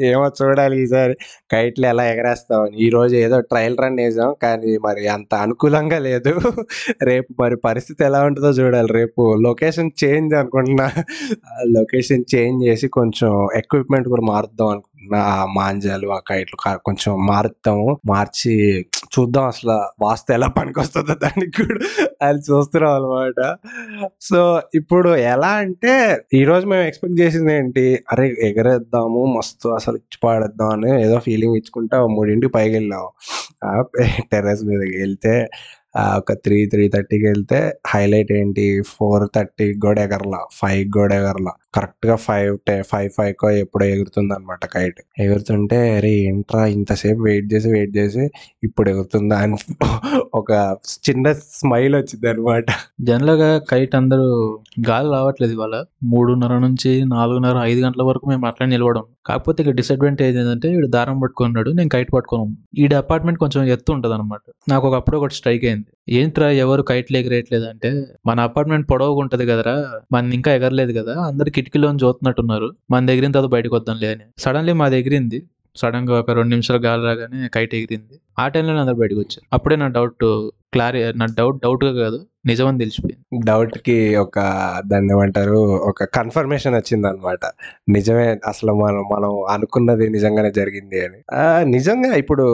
ఏమో 0.00 0.26
చూడాలి 0.42 0.82
ఈసారి. 0.82 1.14
కైట్లు 1.50 1.86
ఎలా 1.86 2.04
ఎగరేస్తామని 2.04 2.76
ఈ 2.76 2.88
రోజు 2.90 3.14
ఏదో 3.16 3.40
ట్రయల్ 3.40 3.78
రన్ 3.78 3.98
వేసాం 3.98 4.34
కానీ 4.42 4.78
మరి 4.78 5.08
అంత 5.08 5.34
అనుకూలంగా 5.34 5.98
లేదు. 5.98 6.32
రేపు 7.02 7.34
మరి 7.40 7.56
పరిస్థితి 7.56 8.04
ఎలా 8.04 8.22
ఉంటుందో 8.24 8.50
చూడాలి. 8.50 8.92
రేపు 8.92 9.36
లొకేషన్ 9.40 9.90
చేంజ్ 10.04 10.34
అనుకుంటున్నా. 10.34 10.88
లొకేషన్ 11.78 12.24
చేంజ్ 12.34 12.64
చేసి 12.66 12.88
కొంచెం 12.88 13.48
ఎక్విప్మెంట్ 13.56 14.08
కూడా 14.08 14.22
మారుద్దాం 14.22 14.68
అనుకుంటున్నాను 14.68 14.97
మాంజాలు 15.56 16.08
ఆ 16.10 16.20
కైట్లు 16.28 16.56
కొంచెం 16.88 17.12
మారుతాము. 17.28 17.88
మార్చి 18.10 18.54
చూద్దాం 19.14 19.46
అసలు 19.52 19.76
వాస్తు 20.04 20.28
ఎలా 20.32 20.48
పనికొస్తుందో 20.58 21.14
దానికి 21.24 21.52
కూడా 21.60 21.86
అది 22.22 22.40
చూస్తున్నాం 22.48 22.94
అనమాట 22.98 23.40
సో 24.28 24.40
ఇప్పుడు 24.80 25.10
ఎలా 25.32 25.52
అంటే 25.62 25.94
ఈ 26.34 26.42
రోజు 26.50 26.66
మేము 26.66 26.84
ఎక్స్పెక్ట్ 26.88 27.18
చేసింది 27.22 27.52
ఏంటి? 27.58 27.86
అరే 28.12 28.26
ఎగరేద్దాము 28.48 29.22
మస్తు 29.36 29.68
అసలు 29.78 29.96
ఇచ్చి 30.02 30.18
పాడేద్దాం 30.24 30.70
అని 30.76 30.90
ఏదో 31.06 31.18
ఫీలింగ్ 31.26 31.56
ఇచ్చుకుంటే 31.60 31.98
మూడింటికి 32.16 32.52
పైకి 32.58 32.74
వెళ్ళాము 32.78 33.10
టెర్రస్ 34.32 34.64
మీదకి 34.68 34.96
వెళ్తే 34.98 35.34
ఒక 36.18 36.32
త్రీ 36.44 36.58
త్రీ 36.66 36.84
థర్టీకి 36.88 37.26
వెళ్తే 37.26 37.58
హైలైట్ 37.86 38.32
ఏంటి? 38.32 38.64
ఫోర్ 38.92 39.24
థర్టీ 39.34 39.66
కూడా 39.84 40.00
ఎగరలా 40.02 40.40
ఫైవ్ 40.58 40.84
కూడా 40.92 41.14
ఎగరలా 41.20 41.52
కరెక్ట్గా 41.76 42.14
ఫైవ్ 42.26 42.52
ఫైవ్ 42.90 43.08
ఫైవ్ 43.16 43.32
కో 43.40 43.48
ఎప్పుడో 43.62 43.84
ఎగురుతుంది 43.86 44.32
అనమాట 44.34 44.64
కైట్ 44.74 45.00
ఎగురుతుంటే 45.20 45.78
అరే 45.96 46.10
ఏంట్రా 46.22 46.62
ఇంతసేపు 46.74 47.20
వెయిట్ 47.28 47.48
చేసి 47.52 47.68
వెయిట్ 47.74 47.92
చేసి 47.98 48.24
ఇప్పుడు 48.62 48.88
ఎగురుతుందా? 48.92 49.36
అని 49.38 49.56
ఒక 50.34 50.50
చిన్న 51.06 51.26
స్మైల్ 51.58 51.96
వచ్చింది 51.96 52.28
అనమాట 52.28 52.64
జనరల్గా 53.08 53.50
కైట్ 53.70 53.94
అందరూ 53.94 54.26
గాలి 54.88 55.10
రావట్లేదు 55.16 55.52
ఇవాళ. 55.52 55.74
మూడున్నర 56.12 56.54
నుంచి 56.58 56.92
నాలుగున్నర 57.14 57.58
ఐదు 57.70 57.80
గంటల 57.80 58.02
వరకు 58.02 58.26
మేము 58.28 58.46
అట్లా 58.46 58.66
నిలవడం 58.66 59.04
కాకపోతే 59.28 59.58
ఇక్కడ 59.62 59.76
డిసడ్వాంటేజ్ 59.76 60.36
ఏంటంటే 60.38 60.68
వీడు 60.74 60.88
దారం 60.88 61.18
పట్టుకున్నాడు 61.20 61.70
నేను 61.72 61.90
కైట్ 61.90 62.10
పట్టుకున్నాం 62.14 62.50
ఈ 62.78 62.84
ఈడ 62.84 62.94
అపార్ట్మెంట్ 63.02 63.38
కొంచెం 63.40 63.62
ఎత్తు 63.74 63.90
ఉంటుంది 63.92 64.14
అనమాట 64.14 64.42
నాకు 64.68 64.84
ఒకప్పుడు 64.88 65.16
ఒకటి 65.18 65.34
స్ట్రైక్ 65.34 65.64
అయింది. 65.64 65.87
ఏంట్రా 66.12 66.48
ఎవరు 66.62 66.82
కైట్లు 66.86 67.16
ఎగిరేయట్లేదు 67.18 67.66
అంటే 67.68 67.88
మన 68.26 68.38
అపార్ట్మెంట్ 68.40 68.86
పొడవుగా 68.90 69.20
ఉంటది 69.24 69.44
కదరా 69.46 69.74
మన 70.12 70.32
ఇంకా 70.38 70.50
ఎగరలేదు 70.54 70.92
కదా 70.98 71.14
అందరు 71.26 71.50
కిటికీలోని 71.56 72.00
చూస్తున్నట్టున్నారు 72.04 72.68
మన 72.90 73.02
దగ్గర 73.06 73.30
తర్వాత 73.30 73.50
బయటకు 73.56 73.74
వద్దాంలే 73.76 74.10
అని. 74.14 74.24
సడన్లీ 74.38 74.74
మాది 74.74 74.98
ఎగిరింది 75.00 75.40
సడన్గా 75.78 76.14
ఒక 76.22 76.30
రెండు 76.38 76.52
నిమిషాలు 76.56 76.80
గాలి 76.86 77.02
రాగానే 77.08 77.48
కైట్ 77.54 77.74
ఎగిరింది. 77.74 78.16
ఆ 78.38 78.44
టైంలో 78.48 78.80
అందరు 78.80 78.98
బయటకు 79.02 79.20
వచ్చారు. 79.20 79.44
అప్పుడే 79.52 79.76
నా 79.76 79.86
డౌట్ 79.88 80.24
క్లారి 80.74 81.00
నా 81.16 81.26
డౌట్ 81.38 81.58
డౌట్గా 81.64 81.92
కాదు 82.02 82.18
నిజమని 82.46 82.78
తెలిసిపోయింది. 82.78 83.22
డౌట్కి 83.46 83.96
ఒక 84.16 84.38
దాన్ని 84.86 85.12
ఏమంటారు 85.12 85.58
ఒక 85.90 86.04
కన్ఫర్మేషన్ 86.16 86.74
వచ్చింది 86.74 87.06
అనమాట 87.08 87.40
నిజమే 87.88 88.26
అసలు 88.46 88.72
మనం 88.82 89.02
మనం 89.14 89.32
అనుకున్నది 89.54 90.06
నిజంగానే 90.10 90.50
జరిగింది 90.50 90.98
అని. 91.06 91.18
నిజంగా 91.76 92.10
ఇప్పుడు 92.22 92.44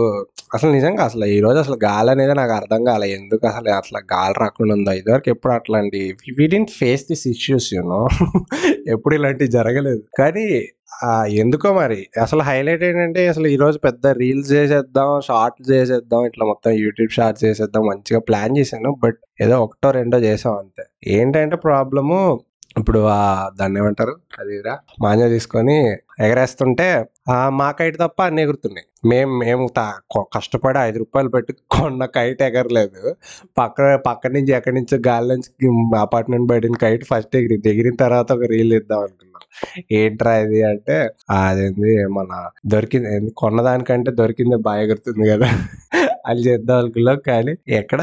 అసలు 0.54 0.70
నిజంగా 0.70 1.02
అసలు 1.04 1.26
ఈ 1.36 1.38
రోజు 1.40 1.58
అసలు 1.58 1.78
గాలి 1.84 2.10
అనేది 2.10 2.34
నాకు 2.34 2.52
అర్థం 2.52 2.84
కాలే. 2.84 3.08
ఎందుకు 3.18 3.44
అసలు 3.52 3.70
అట్లా 3.80 4.00
గాలి 4.14 4.36
రాకుండా 4.40 4.74
ఉందో? 4.74 4.92
ఇదివరకు 4.92 5.30
ఎప్పుడు 5.34 5.52
అట్లాంటి 5.52 6.00
we 6.38 6.46
didn't 6.54 6.72
face 6.80 7.04
this 7.10 7.26
issues 7.34 7.68
you know 7.74 8.00
ఎప్పుడు 8.88 9.14
ఇలాంటివి 9.14 9.50
జరగలేదు. 9.50 10.02
కానీ 10.18 10.46
ఎందుకో 11.42 11.68
మరి? 11.80 11.98
అసలు 12.24 12.42
హైలైట్ 12.48 12.82
ఏంటంటే 12.88 13.22
అసలు 13.32 13.46
ఈరోజు 13.54 13.78
పెద్ద 13.86 14.06
రీల్స్ 14.22 14.50
చేసేద్దాం 14.56 15.10
షార్ట్స్ 15.28 15.66
చేసేద్దాం 15.72 16.22
ఇట్లా 16.30 16.44
మొత్తం 16.52 16.72
యూట్యూబ్ 16.84 17.12
షార్ట్స్ 17.18 17.44
చేసేద్దాం 17.46 17.84
మంచిగా 17.90 18.20
ప్లాన్ 18.28 18.54
చేశాను. 18.60 18.90
బట్ 19.04 19.18
ఏదో 19.44 19.56
ఒకటో 19.66 19.90
రెండో 20.00 20.20
చేసాం 20.28 20.56
అంతే. 20.62 20.84
ఏంటంటే 21.18 21.58
ప్రాబ్లము 21.68 22.18
ఇప్పుడు 22.80 23.00
ఆ 23.16 23.20
దాన్ని 23.58 23.78
ఏమంటారు? 23.80 24.14
అదిరా 24.40 24.72
మాంజా 25.02 25.26
తీసుకొని 25.34 25.76
ఎగరేస్తుంటే 26.26 26.86
మా 27.60 27.68
కైట్ 27.78 27.96
తప్ప 28.02 28.18
అన్ని 28.28 28.40
ఎగురుతున్నాయి. 28.44 28.86
మేము 29.10 29.32
మేము 29.44 29.64
కష్టపడి 30.36 30.78
ఐదు 30.88 30.98
రూపాయలు 31.02 31.30
పెట్టి 31.36 31.52
కొన్న 31.74 32.04
కైట్ 32.16 32.42
ఎగరలేదు. 32.48 33.02
పక్క 33.60 33.78
పక్క 34.08 34.32
నుంచి 34.36 34.52
ఎక్కడి 34.58 34.76
నుంచి 34.80 34.96
గాలి 35.08 35.28
నుంచి 35.34 35.50
అపార్ట్మెంట్ 36.06 36.48
బయట 36.52 36.72
కైట్ 36.84 37.04
ఫస్ట్ 37.12 37.36
ఎగిరింది 37.40 37.70
ఎగిరిన 37.74 37.98
తర్వాత 38.04 38.28
ఒక 38.38 38.48
రీల్ 38.54 38.74
ఇద్దాం 38.80 39.02
అనుకున్నాం. 39.06 39.33
ఏంట్రా 39.98 40.32
ఇది 40.44 40.60
అంటే 40.70 40.96
అదేంది 41.38 41.92
మన 42.16 42.30
దొరికింది 42.66 43.10
కొన్నదానికంటే 43.36 44.12
దొరికింది 44.20 44.58
బాగా 44.66 44.82
ఎగురుతుంది 44.86 45.26
కదా. 45.32 45.48
అది 46.26 46.40
చేద్దాం 46.48 46.78
అనుకున్నాం 46.82 47.18
కానీ 47.28 47.52
ఎక్కడ 47.80 48.00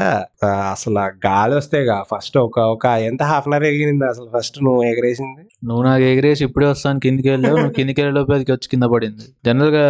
అసలు 0.74 0.94
గాలి 1.26 1.54
వస్తేగా 1.58 1.96
ఫస్ట్ 2.12 2.36
ఒక 2.46 2.58
ఒక 2.74 2.86
ఎంత 3.08 3.22
హాఫ్ 3.30 3.46
అన్ 3.48 3.54
అవర్ 3.56 3.66
ఎగిరింది 3.70 4.06
అసలు 4.10 4.28
ఫస్ట్ 4.34 4.56
నువ్వు 4.66 4.82
ఎగరేసింది? 4.90 5.42
నువ్వు 5.68 5.82
నాకు 5.88 6.04
ఎగిరేసి 6.10 6.42
ఇప్పుడే 6.46 6.66
వస్తాను 6.72 7.00
కిందికి 7.04 7.28
వెళ్ళావు 7.32 7.56
నువ్వు 7.56 7.74
కిందికి 7.78 8.00
వెళ్ళేలోపు 8.02 8.32
అది 8.36 8.52
వచ్చి 8.52 8.68
కింద 8.72 8.86
పడింది. 8.94 9.24
జనరల్గా 9.46 9.84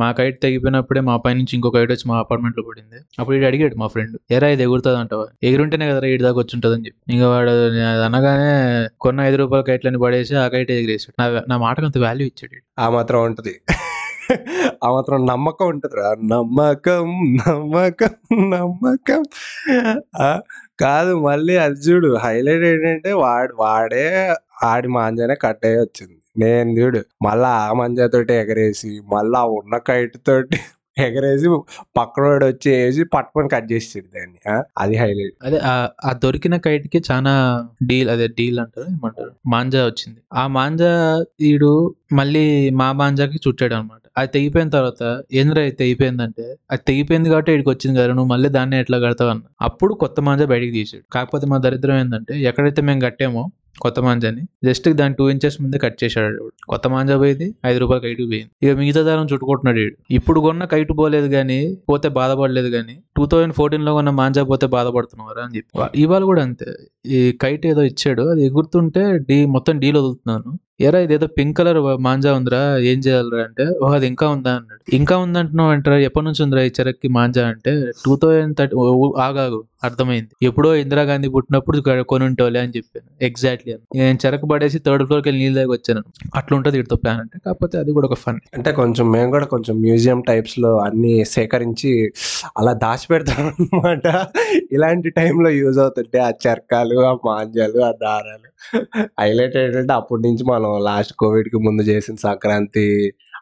మా 0.00 0.08
కైట్ 0.18 0.38
తెగిపోయినప్పుడే 0.44 1.02
మా 1.10 1.16
పై 1.24 1.32
నుంచి 1.40 1.54
ఇంకో 1.58 1.70
కైట్ 1.76 1.92
వచ్చి 1.94 2.06
మా 2.12 2.16
అపార్ట్మెంట్లో 2.24 2.64
పడింది. 2.70 2.98
అప్పుడు 3.20 3.36
ఇటు 3.38 3.46
అడిగాడు 3.50 3.76
మా 3.82 3.88
ఫ్రెండ్ 3.94 4.16
ఎరా 4.36 4.48
ఇది 4.54 4.64
ఎగురుతుంది 4.66 4.98
అంటావా 5.02 5.26
ఎగురుంటేనే 5.50 5.88
కదా 5.92 6.10
ఇటు 6.14 6.24
దాకా 6.28 6.38
వచ్చి 6.42 6.54
ఉంటుంది 6.58 6.76
అని 6.78 6.84
చెప్పి. 6.88 7.00
ఇంకా 7.14 7.28
వాడు 7.34 7.52
అనగానే 8.08 8.50
కొన్న 9.06 9.20
ఐదు 9.28 9.38
రూపాయల 9.42 9.64
కైట్లని 9.70 10.00
పడేసి 10.04 10.34
ఆ 10.44 10.46
కైట్ 10.54 10.72
ఎగిరేసాడు. 10.78 11.16
నా 11.52 11.58
మాటకు 11.66 11.86
అంత 11.90 11.98
వాల్యూ 12.06 12.26
ఇచ్చాడు. 12.32 12.58
ఆ 12.84 12.88
మాత్రం 12.98 13.20
ఉంటది. 13.30 13.54
ఆ 14.84 14.88
మాత్రం 14.92 15.26
నమ్మకం 15.26 15.66
ఉంటుందిరా. 15.66 16.08
నమ్మకం 16.26 17.06
నమ్మకం 17.40 18.14
నమ్మకం. 18.50 19.22
కాదు 20.80 21.12
మళ్ళీ 21.20 21.56
అది 21.56 21.78
చూడు 21.80 22.10
హైలైట్ 22.16 22.64
ఏంటంటే 22.64 23.12
వాడు 23.22 23.54
వాడే 23.58 24.06
ఆడి 24.62 24.88
మాంజానే 24.88 25.36
కట్ 25.42 25.64
అయ్యి 25.66 25.80
వచ్చింది 25.80 26.16
నేను 26.36 26.70
చూడు 26.78 27.00
మళ్ళా 27.22 27.50
ఆ 27.62 27.72
మంజాతోటి 27.72 28.34
ఎగరేసి 28.34 28.92
మళ్ళా 29.14 29.40
ఆ 29.40 29.50
ఉన్న 29.58 29.74
కైట్ 29.88 30.16
తోటి 30.26 30.58
ఎగరేసి 30.98 31.48
పక్కనోడు 31.96 32.44
వచ్చి 32.44 32.72
వేసి 32.72 33.04
పట్టుకొని 33.04 33.48
కట్ 33.48 33.72
చేసాడు 33.72 34.18
దాన్ని. 34.18 34.62
అది 34.78 34.96
హైలైట్. 34.96 35.34
అదే 35.44 35.58
ఆ- 35.58 36.12
దొరికిన 36.12 36.56
కైట్కి 36.56 37.02
చాలా 37.10 37.64
డీల్ 37.82 38.10
అదే 38.10 38.26
డీల్ 38.28 38.58
అంటారు 38.58 38.86
ఏమంటారు? 38.90 39.30
మాంజా 39.46 39.84
వచ్చింది. 39.84 40.20
ఆ 40.34 40.46
మాంజా 40.46 41.24
ఈడు 41.40 41.94
మళ్ళీ 42.12 42.70
మా 42.70 42.92
మాంజాకి 42.92 43.38
చుట్టాడు 43.48 43.74
అనమాట 43.74 43.98
అది 44.18 44.28
తెగిపోయిన 44.28 44.68
తర్వాత 44.68 45.22
ఏంద్రా 45.32 45.62
ఇది 45.62 45.76
తెగిపోయిందంటే 45.76 46.54
అది 46.70 46.80
తెగిపోయింది 46.88 47.28
కాబట్టి 47.28 47.52
ఇక్కడికి 47.52 47.70
వచ్చింది 47.70 47.98
కదా 47.98 48.08
నువ్వు 48.08 48.24
మళ్ళీ 48.24 48.48
దాన్ని 48.48 48.80
ఎట్లా 48.80 48.98
కడతావు 48.98 49.30
అన్న. 49.30 49.42
అప్పుడు 49.62 49.94
కొత్త 49.94 50.20
మాంజా 50.20 50.44
బయటికి 50.46 50.72
తీసాడు. 50.72 51.04
కాకపోతే 51.12 51.46
మా 51.46 51.58
దరిద్రం 51.58 51.96
ఏంటంటే 51.96 52.40
ఎక్కడైతే 52.40 52.82
మేము 52.82 53.00
కట్టామో 53.00 53.50
కొత్త 53.80 54.00
మాంజాని. 54.00 54.42
జస్ట్ 54.64 54.88
దాని 54.88 55.14
టూ 55.14 55.30
ఇంచెస్ 55.30 55.62
ముందే 55.62 55.78
కట్ 55.78 56.04
చేశాడు. 56.04 56.50
కొత్త 56.68 56.88
మాంజా 56.88 57.16
పోయింది 57.16 57.54
ఐదు 57.66 57.78
రూపాయలు 57.78 58.02
కైటు 58.02 58.22
పోయింది. 58.22 58.66
ఇక 58.66 58.76
మిగతా 58.76 59.02
దారం 59.02 59.26
చుట్టుకుంటున్నాడు 59.32 59.90
ఇప్పుడు 60.10 60.40
కొన్న 60.40 60.64
కైటు 60.64 60.92
పోలేదు 60.92 61.28
కానీ 61.28 61.78
పోతే 61.88 62.08
బాధపడలేదు 62.08 62.68
కానీ 62.68 62.98
టూ 63.16 63.26
థౌజండ్ 63.26 63.54
ఫోర్టీన్లో 63.54 63.92
కొన్న 63.92 64.10
మాంజా 64.10 64.42
పోతే 64.42 64.66
బాధపడుతున్నారు 64.66 65.40
అని 65.40 65.56
చెప్పి. 65.56 66.00
ఇవాళ 66.00 66.24
కూడా 66.24 66.42
అంతే. 66.42 66.66
ఈ 67.06 67.38
కైట్ 67.42 67.66
ఏదో 67.66 67.82
ఇచ్చాడు. 67.82 68.22
అది 68.22 68.46
ఎగురుతుంటే 68.46 69.18
డీ 69.18 69.44
మొత్తం 69.46 69.78
డీల్ 69.78 69.96
వదులుతున్నాను. 69.96 70.58
ఎరా 70.80 70.98
ఇదేదో 71.04 71.26
పింక్ 71.36 71.56
కలర్ 71.58 71.78
మాంజా 72.06 72.30
ఉందిరా 72.38 72.60
ఏం 72.90 72.98
చేయాలరా 72.98 73.42
అంటే 73.48 73.64
ఓ 73.82 73.88
అది 73.96 74.06
ఇంకా 74.12 74.26
ఉందా 74.34 74.52
అన్నాడు. 74.58 74.80
ఇంకా 74.98 75.14
ఉందంటున్నావు 75.24 75.70
అంటారా 75.74 75.96
ఎప్పటి 76.06 76.26
నుంచి 76.28 76.40
ఉందిరా 76.44 76.62
ఈ 76.68 76.70
చెరక్కి 76.78 77.08
మాంజా 77.16 77.42
అంటే 77.52 77.72
టూ 78.04 78.12
థౌజండ్ 78.22 78.54
థర్టీ 78.58 78.76
ఆగాగు 79.26 79.60
అర్థమైంది. 79.86 80.32
ఎప్పుడో 80.48 80.70
ఇందిరాగాంధీ 80.82 81.28
పుట్టినప్పుడు 81.34 81.78
కొని 82.12 82.24
ఉంటోలే 82.28 82.60
అని 82.64 82.72
చెప్పాను 82.76 83.06
ఎగ్జాక్ట్లీ 83.28 83.70
అని. 83.72 83.82
నేను 84.00 84.18
చెరకు 84.24 84.46
పడేసి 84.52 84.78
థర్డ్ 84.86 85.04
ఫ్లోర్కి 85.06 85.28
వెళ్ళి 85.28 85.40
నీళ్ళ 85.42 85.56
దగ్గర 85.58 85.72
వచ్చాను. 85.72 86.02
అట్లా 86.38 86.54
ఉంటుంది 86.58 86.76
వీటితో 86.78 86.98
ప్లాన్ 87.02 87.20
అంటే 87.20 87.36
కాకపోతే 87.46 87.76
అది 87.78 87.92
కూడా 87.92 88.06
ఒక 88.10 88.18
ఫన్ 88.24 88.40
అంటే 88.54 88.72
కొంచెం 88.72 89.06
మేము 89.10 89.30
కూడా 89.30 89.46
కొంచెం 89.46 89.76
మ్యూజియం 89.86 90.20
టైప్స్లో 90.30 90.72
అన్ని 90.86 91.14
సేకరించి 91.34 91.92
అలా 92.56 92.74
దాచి 92.84 93.06
పెడతాం 93.12 93.42
అనమాట 93.48 94.06
ఇలాంటి 94.76 95.10
టైంలో 95.20 95.50
యూజ్ 95.60 95.80
అవుతుంటే 95.84 96.20
ఆ 96.20 96.30
చెరకాలు 96.44 96.98
ఆ 97.10 97.12
మాంజాలు 97.26 97.80
ఆ 97.84 97.92
దారాలు 98.02 98.48
హైలైట్ 99.20 99.56
ఏంటంటే 99.56 99.92
అప్పటి 99.92 100.22
నుంచి 100.22 100.44
మనం 100.62 100.84
లాస్ట్ 100.84 101.14
కోవిడ్కి 101.18 101.58
ముందు 101.58 101.82
చేసిన 101.82 102.16
సంక్రాంతి 102.22 102.86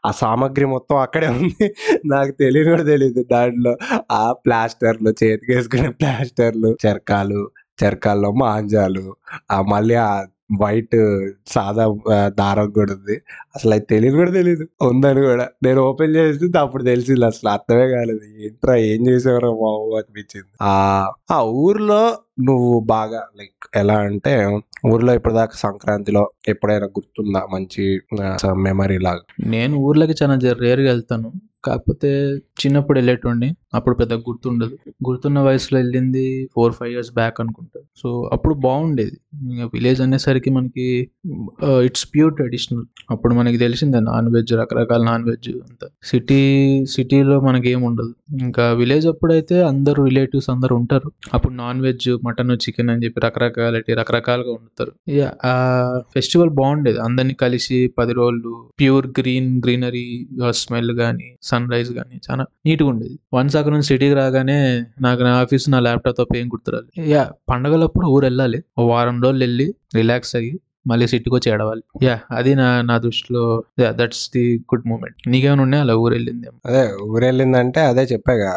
ఆ 0.06 0.10
సామాగ్రి 0.10 0.66
మొత్తం 0.66 0.96
అక్కడే 0.96 1.28
ఉంది. 1.28 1.66
నాకు 2.06 2.32
తెలియని 2.40 2.70
కూడా 2.70 2.84
తెలియదు 2.84 3.22
దాంట్లో. 3.32 3.72
ఆ 4.12 4.22
ప్లాస్టర్లు 4.46 5.10
చేతికి 5.22 5.52
వేసుకునే 5.54 5.88
ప్లాస్టర్లు 6.00 6.70
చర్కాలు 6.86 7.40
చర్కాల్లో 7.82 8.30
మాంజాలు 8.42 9.04
ఆ 9.50 9.58
మళ్ళీ 9.62 9.94
ఆ 10.06 10.10
వైట్ 10.58 10.96
సాదా 11.46 11.84
దారం 12.28 12.70
కూడా 12.70 12.92
ఉంది 12.92 13.22
అసలు 13.56 13.74
అది 13.74 13.84
తెలియదు 13.84 14.16
కూడా 14.16 14.30
తెలియదు 14.30 14.68
ఉందని 14.82 15.20
కూడా. 15.20 15.48
నేను 15.62 15.80
ఓపెన్ 15.80 16.16
చేస్తే 16.16 16.58
అప్పుడు 16.58 16.82
తెలిసింది 16.82 17.24
అసలు 17.24 17.50
అర్థమే 17.50 17.88
కాలేదు. 17.88 18.44
ఏంట్రా 18.44 18.74
ఏం 18.76 19.06
చేసేవారో 19.06 19.50
బాబు 19.50 19.94
అనిపించింది. 19.96 20.48
ఆ 20.62 20.72
ఆ 21.30 21.42
ఊర్లో 21.42 22.18
నువ్వు 22.40 22.80
బాగా 22.80 23.26
లైక్ 23.38 23.76
ఎలా 23.76 23.94
అంటే 23.98 24.60
ఊర్లో 24.86 25.14
ఇప్పటిదాకా 25.14 25.52
సంక్రాంతిలో 25.54 26.30
ఎప్పుడైనా 26.48 26.86
గుర్తుందా? 26.86 27.42
మంచి 27.52 28.00
మెమరీ 28.56 28.98
లాగా. 28.98 29.20
నేను 29.46 29.76
ఊర్లోకి 29.76 30.14
చాలా 30.22 30.38
రేరుగా 30.60 30.90
వెళ్తాను. 30.90 31.32
కాకపోతే 31.64 32.08
చిన్నప్పుడు 32.60 32.98
వెళ్ళేటోడిని. 32.98 33.54
అప్పుడు 33.74 33.94
పెద్ద 33.94 34.12
గుర్తుండదు. 34.14 34.76
గుర్తున్న 35.08 35.38
వయసులో 35.38 35.80
వెళ్ళింది 35.80 36.48
ఫోర్ 36.54 36.72
ఫైవ్ 36.72 36.92
ఇయర్స్ 36.92 37.12
బ్యాక్ 37.14 37.40
అనుకుంటా. 37.40 37.80
సో 37.96 38.30
అప్పుడు 38.32 38.54
బాగుండేది. 38.54 39.18
విలేజ్ 39.74 40.00
అనేసరికి 40.00 40.50
మనకి 40.50 40.86
ఇట్స్ 41.84 42.06
ప్యూర్ 42.14 42.34
ట్రెడిషనల్ 42.34 42.84
అప్పుడు 43.10 43.34
మనకి 43.34 43.58
తెలిసిందే 43.58 44.00
నాన్ 44.00 44.28
వెజ్ 44.34 44.52
రకరకాల 44.52 45.04
నాన్ 45.04 45.24
వెజ్ 45.24 45.50
అంతా. 45.50 45.88
సిటీ 46.02 46.40
సిటీలో 46.86 47.40
మనకి 47.40 47.70
ఏం 47.70 47.82
ఉండదు. 47.82 48.14
ఇంకా 48.40 48.72
విలేజ్ 48.72 49.06
అప్పుడైతే 49.06 49.62
అందరూ 49.62 50.04
రిలేటివ్స్ 50.04 50.50
అందరూ 50.50 50.76
ఉంటారు. 50.76 51.12
అప్పుడు 51.34 51.54
నాన్ 51.54 51.80
వెజ్ 51.80 52.08
మటన్ 52.24 52.52
చికెన్ 52.52 52.90
అని 52.90 53.04
చెప్పి 53.04 53.20
రకరకాల 53.24 53.82
రకరకాలుగా 53.98 54.52
వండుతారు. 54.52 54.92
ఆ 55.44 55.54
ఫెస్టివల్ 56.14 56.50
బాగుండేది. 56.50 57.00
అందరినీ 57.00 57.34
కలిసి 57.34 57.78
పది 57.98 58.12
రోజులు 58.12 58.70
ప్యూర్ 58.80 59.06
గ్రీన్ 59.18 59.62
గ్రీనరీ 59.64 60.28
స్మెల్ 60.50 60.92
కానీ 60.98 61.28
సన్ 61.42 61.70
రైజ్ 61.70 61.92
కానీ 61.92 62.20
చాలా 62.30 62.46
నీట్గా 62.66 62.88
ఉండేది. 62.88 63.18
వన్స్ 63.34 63.56
అక్కడ 63.60 63.72
నుంచి 63.74 63.88
సిటీకి 63.88 64.16
రాగానే 64.18 64.58
నాకు 65.00 65.22
నా 65.22 65.32
ఆఫీస్ 65.42 65.66
నా 65.70 65.80
ల్యాప్టాప్ 65.80 66.18
తప్ప 66.18 66.34
ఏం 66.36 66.48
గుర్తురాలి 66.52 66.90
యా 67.10 67.22
పండగలప్పుడు 67.50 68.08
ఊరు 68.14 68.24
వెళ్ళాలి. 68.26 68.58
ఓ 68.78 68.88
వారం 68.90 69.16
రోజులు 69.22 69.44
వెళ్ళి 69.44 69.66
రిలాక్స్ 69.96 70.34
అయ్యి 70.40 70.52
మళ్ళీ 70.86 71.06
సిటీకి 71.12 71.34
వచ్చి 71.36 71.48
ఏడవాలి. 71.52 71.82
యా 72.04 72.14
అది 72.30 72.52
నా 72.60 72.68
నా 72.82 72.94
దృష్టిలో 72.98 73.42
దట్స్ 73.98 74.22
ది 74.34 74.44
గుడ్ 74.70 74.86
మూమెంట్ 74.86 75.16
నీకేమైనా 75.28 75.62
ఉన్నాయి? 75.66 75.82
అలా 75.84 75.94
ఊరు 76.02 76.14
వెళ్ళింది 76.14 76.46
అదే 76.68 76.82
ఊరు 77.08 77.24
వెళ్ళిందంటే 77.24 77.80
అదే 77.90 78.04
చెప్పాగా. 78.12 78.50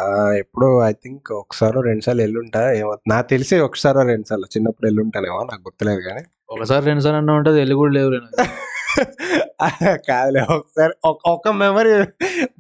ఎప్పుడు 0.44 0.70
ఐ 0.84 0.94
థింక్ 1.04 1.32
ఒకసారి 1.42 1.82
రెండు 1.90 2.06
సార్లు 2.08 2.24
వెళ్ళుంటా. 2.26 2.62
ఏమో 2.80 2.94
నాకు 3.14 3.28
తెలిసి 3.34 3.58
ఒకసారి 3.68 4.06
రెండు 4.12 4.28
సార్లు 4.32 4.48
చిన్నప్పుడు 4.56 4.88
వెళ్ళుంటానేమో 4.90 5.42
నాకు 5.52 5.64
గుర్తులేదు 5.68 6.04
కానీ. 6.08 6.24
ఒకసారి 6.56 6.84
రెండు 6.86 7.04
సార్లు 7.06 7.20
అన్నా 7.22 7.36
ఉంటుంది 7.40 7.60
వెళ్ళి 7.62 7.76
కూడా 7.82 7.94
లేవు 7.98 8.10
కాదులే 10.08 10.42
ఒకసారి 10.56 10.94
ఒక- 11.10 11.24
మెమరీ 11.62 11.94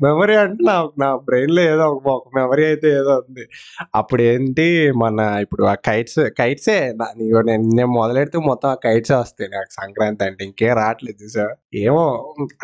మెమరీ 0.04 0.36
అంటే 0.43 0.62
నా 0.69 0.76
నా 1.02 1.10
బ్రెయిన్లో 1.28 1.62
ఏదో 1.72 1.86
ఒక 1.93 2.08
ఒక 2.15 2.28
మెమరీ 2.38 2.63
అయితే 2.72 2.88
ఏదో 3.00 3.13
ఉంది. 3.24 3.43
అప్పుడు 4.00 4.22
ఏంటి 4.32 4.67
మన 5.04 5.17
ఇప్పుడు 5.46 5.63
ఆ 5.65 5.76
కైట్స్ 5.88 6.22
కైట్సే 6.39 6.78
నేను 7.50 7.65
నేను 7.72 7.91
మొదలెడితే 8.00 8.39
మొత్తం 8.50 8.69
ఆ 8.69 8.78
కైట్సే 8.86 9.15
వస్తాయి 9.22 9.50
నాకు 9.56 9.72
సంక్రాంతి 9.80 10.26
అంటే 10.30 10.43
ఇంకేం 10.50 10.76
రావట్లేదు 10.82 11.19
చూసా 11.24 11.46
ఏమో 11.84 12.06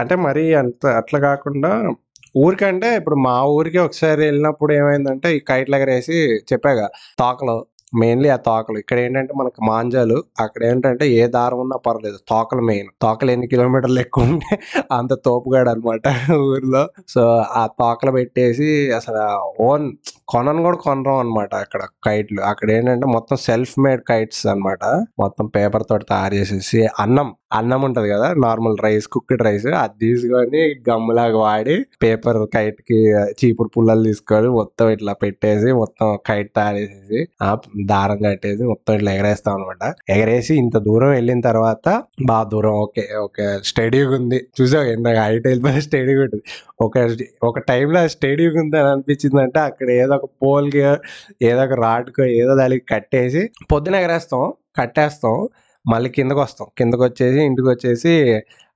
అంటే 0.02 0.16
మరి 0.28 0.46
అంత 0.64 0.84
అట్లా 1.02 1.20
కాకుండా 1.30 1.72
ఊరికంటే 2.40 2.90
ఇప్పుడు 3.00 3.18
మా 3.26 3.36
ఊరికి 3.56 3.80
ఒకసారి 3.86 4.22
వెళ్ళినప్పుడు 4.28 4.72
ఏమైందంటే 4.80 5.28
ఈ 5.38 5.42
కైట్లు 5.50 5.76
ఎగరేసి 5.80 6.18
చెప్పాగా 6.52 6.88
తోకలు 7.20 7.58
మెయిన్లీ 7.94 8.30
ఆ 8.30 8.36
తోకలు. 8.36 8.78
ఇక్కడ 8.78 8.98
ఏంటంటే 9.00 9.34
మనకు 9.40 9.60
మాంజాలు 9.64 10.24
అక్కడ 10.40 10.64
ఏంటంటే 10.64 11.06
ఏ 11.12 11.28
దారం 11.28 11.60
ఉన్నా 11.60 11.78
పర్లేదు. 11.88 12.18
తోకలు 12.30 12.62
మెయిన్ 12.62 12.90
తోకలు 13.02 13.32
ఎన్ని 13.32 13.48
కిలోమీటర్లు 13.48 14.00
ఎక్కువ 14.00 14.24
ఉంటే 14.24 14.60
అంత 14.92 15.14
తోపుగాడు 15.26 15.70
అనమాట 15.70 16.08
ఊర్లో. 16.32 16.88
సో 17.08 17.24
ఆ 17.62 17.68
తోకలు 17.82 18.12
పెట్టేసి 18.12 18.70
అసలు 18.92 19.24
ఓన్ 19.64 19.92
కొనను 20.28 20.62
కూడా 20.64 20.78
కొనరం 20.78 21.18
అనమాట 21.18 21.56
అక్కడ 21.56 21.82
కైట్లు. 22.06 22.42
అక్కడ 22.42 22.72
ఏంటంటే 22.72 23.08
మొత్తం 23.08 23.38
సెల్ఫ్ 23.38 23.76
మేడ్ 23.80 24.02
కైట్స్ 24.08 24.48
అన్నమాట. 24.48 24.84
మొత్తం 25.20 25.48
పేపర్ 25.48 25.84
తోటి 25.90 26.06
తయారు 26.06 26.36
చేసేసి 26.36 26.88
అన్నం 27.00 27.30
అన్నం 27.52 27.82
ఉంటది 27.88 28.08
కదా 28.12 28.28
నార్మల్ 28.44 28.78
రైస్ 28.86 29.08
కుక్డ్ 29.14 29.44
రైస్ 29.48 29.68
అది 29.82 29.96
తీసుకొని 30.04 30.62
గమ్ములాగా 30.90 31.38
వాడి 31.44 31.76
పేపర్ 32.04 32.40
కైట్కి 32.56 33.00
చీపురు 33.40 33.70
పుల్లలు 33.76 34.04
తీసుకొని 34.10 34.50
మొత్తం 34.58 34.88
ఇట్లా 34.96 35.14
పెట్టేసి 35.24 35.70
మొత్తం 35.82 36.10
కైట్ 36.28 36.52
తయారు 36.58 37.22
ఆ 37.42 37.50
దారం 37.92 38.20
కట్టేసి 38.26 38.64
మొత్తం 38.72 38.92
ఇట్లా 38.98 39.12
ఎగరేస్తాం 39.18 39.54
అనమాట 39.58 39.84
ఎగరేసి 40.16 40.54
ఇంత 40.64 40.78
దూరం 40.88 41.12
వెళ్ళిన 41.18 41.42
తర్వాత 41.50 41.88
బాగా 42.30 42.46
దూరం 42.54 42.76
ఓకే 42.84 43.06
ఓకే 43.24 43.46
స్టడీగా 43.70 44.12
ఉంది. 44.20 44.40
చూసావు 44.60 44.88
ఎంత 44.96 45.08
హైట్ 45.22 45.48
వెళ్ళిపోయి 45.50 45.82
స్టడీగా 45.88 46.22
ఉంటుంది. 46.26 46.44
ఒక 46.82 46.96
ఒక 47.50 47.60
టైంలో 47.72 48.02
స్టడీగా 48.16 48.60
ఉంది 48.64 48.78
అని 48.82 48.90
అనిపించింది 48.94 49.42
అంటే 49.46 49.60
అక్కడ 49.70 49.90
ఏదో 50.02 50.14
ఒక 50.20 50.28
పోల్కి 50.44 50.82
ఏదో 51.50 51.62
ఒక 51.68 51.76
రాడ్కో 51.86 52.24
ఏదో 52.42 52.54
దానికి 52.62 52.86
కట్టేసి 52.94 53.44
పొద్దున 53.74 53.96
ఎగరేస్తాం 54.04 54.44
కట్టేస్తాం. 54.80 55.36
మళ్ళీ 55.86 56.10
కిందకు 56.10 56.42
వస్తాం. 56.42 56.68
కిందకు 56.78 57.04
వచ్చేసి 57.04 57.40
ఇంటికి 57.46 57.70
వచ్చేసి 57.70 58.14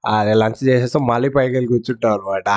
అదే 0.03 0.33
లంచ్ 0.33 0.61
చేసేస్తాం. 0.69 1.03
మళ్ళీ 1.07 1.29
పైకి 1.29 1.53
వెళ్ళి 1.55 1.69
కూర్చుంటాం 1.73 2.13
అనమాట 2.15 2.47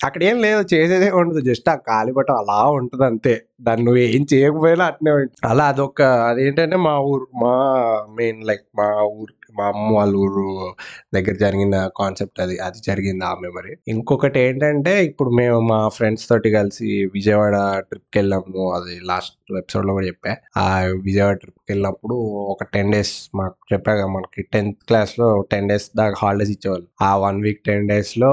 అక్కడ 0.00 0.22
ఏం 0.28 0.36
లేదు. 0.44 0.62
చేసేదే 0.72 1.08
ఉండదు. 1.12 1.40
జస్ట్ 1.40 1.68
ఆ 1.68 1.76
కాలిపటం 1.88 2.36
అలా 2.36 2.58
ఉంటుంది 2.78 3.04
అంతే. 3.04 3.34
దాన్ని 3.60 3.84
నువ్వు 3.86 4.00
ఏం 4.08 4.22
చేయకపోయినా 4.32 4.84
అట్నే 4.86 5.12
అలా 5.50 5.66
అదొక 5.72 6.00
అదేంటంటే 6.28 6.76
మా 6.86 6.94
ఊరు 7.10 7.26
మా 7.42 7.52
మెయిన్ 8.18 8.40
లైక్ 8.48 8.64
మా 8.80 8.88
ఊరు 9.20 9.34
మా 9.58 9.66
అమ్మ 9.72 9.88
వాళ్ళ 9.96 10.14
ఊరు 10.16 10.44
దగ్గర 11.14 11.34
జరిగిన 11.36 11.76
కాన్సెప్ట్ 11.98 12.40
అది 12.40 12.56
అది 12.58 12.80
జరిగింది 12.82 13.24
ఆ 13.24 13.32
మెమరీ 13.42 13.72
ఇంకొకటి 13.88 14.38
ఏంటంటే 14.40 14.94
ఇప్పుడు 15.04 15.30
మేము 15.40 15.58
మా 15.70 15.80
ఫ్రెండ్స్ 15.88 16.26
తోటి 16.28 16.50
కలిసి 16.50 16.88
విజయవాడ 17.14 17.56
ట్రిప్కి 17.90 18.18
వెళ్ళాము 18.18 18.64
అది 18.72 18.94
లాస్ట్ 19.04 19.36
ఎపిసోడ్లో 19.58 19.92
కూడా 19.92 20.06
చెప్పా. 20.06 20.32
ఆ 20.56 20.66
విజయవాడ 21.04 21.36
ట్రిప్కి 21.36 21.70
వెళ్ళినప్పుడు 21.72 22.14
ఒక 22.52 22.64
టెన్ 22.74 22.92
డేస్ 22.92 23.12
మాకు 23.34 23.56
చెప్పాక 23.72 24.02
మనకి 24.08 24.42
టెన్త్ 24.52 24.78
క్లాస్లో 24.88 25.28
టెన్ 25.50 25.68
డేస్ 25.68 25.86
దాకా 25.96 26.16
హాలిడేస్ 26.22 26.50
ఇచ్చేవాళ్ళు. 26.50 26.86
ఆ 27.02 27.10
వన్ 27.16 27.38
వీక్ 27.42 27.60
టెన్ 27.64 27.88
డేస్లో 27.88 28.30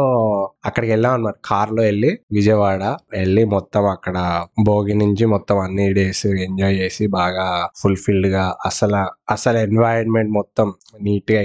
అక్కడికి 0.66 0.92
వెళ్ళాం 0.92 1.14
అనమాట 1.14 1.38
కార్లో 1.46 1.82
వెళ్ళి 1.82 2.12
విజయవాడ 2.32 2.84
వెళ్ళి 3.12 3.44
మొత్తం 3.56 3.86
అక్కడ 3.88 4.18
భోగి 4.66 4.94
నుంచి 4.94 5.26
మొత్తం 5.26 5.60
అన్ని 5.60 5.88
డేస్ 5.94 6.26
ఎంజాయ్ 6.48 6.78
చేసి 6.80 7.08
బాగా 7.18 7.48
ఫుల్ఫిల్డ్గా 7.82 8.46
అసలు 8.66 9.02
అసలు 9.32 9.58
ఎన్వైరన్మెంట్ 9.60 10.32
మొత్తం 10.32 10.68
నీట్గా 11.10 11.42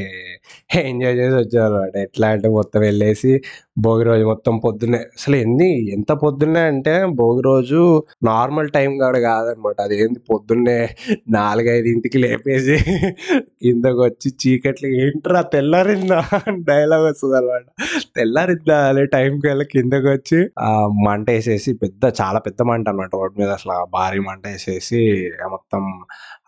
ఎంజాయ్ 0.83 1.17
చేసి 1.17 1.37
వచ్చారు 1.37 1.75
అనమాట 1.75 1.97
ఎట్లా 2.07 2.27
అంటే 2.29 2.49
మొత్తం 2.51 2.81
వెళ్ళేసి 2.81 3.33
భోగి 3.79 4.05
రోజు 4.05 4.25
మొత్తం 4.25 4.55
పొద్దున్నే 4.59 4.99
అసలు 5.15 5.37
ఎన్ని 5.37 5.69
ఎంత 5.93 6.13
పొద్దున్నే 6.23 6.63
అంటే 6.65 6.93
భోగి 7.15 7.43
రోజు 7.43 7.81
నార్మల్ 8.25 8.69
టైం 8.71 8.91
కాడ 8.99 9.17
కాదనమాట 9.25 9.79
అది 9.81 9.97
పొద్దున్నే 10.31 10.77
నాలుగైదింటికి 11.31 12.19
లేపేసి 12.19 12.77
కిందకు 13.63 14.01
వచ్చి 14.03 14.31
చీకట్లు 14.43 14.89
ఏంట్రా 14.99 15.43
తెల్లారిందా 15.55 16.21
డైలాగ్ 16.71 17.05
వస్తుంది 17.05 17.37
అనమాట 17.37 17.65
తెల్లారిందా 18.17 18.79
అనే 18.89 19.05
టైంకి 19.15 19.47
వెళ్ళి 19.49 19.67
కిందకు 19.75 20.09
వచ్చి 20.09 20.41
ఆ 20.61 20.71
మంట 21.07 21.27
వేసేసి 21.31 21.73
పెద్ద 21.85 22.05
చాలా 22.21 22.41
పెద్ద 22.41 22.63
మంట 22.63 22.89
అనమాట 22.89 23.11
రోడ్ 23.15 23.37
మీద 23.41 23.51
అసలు. 23.51 23.73
ఆ 23.75 23.85
భారీ 23.97 24.21
మంట 24.29 24.45
వేసేసి 24.47 25.03
మొత్తం 25.51 25.83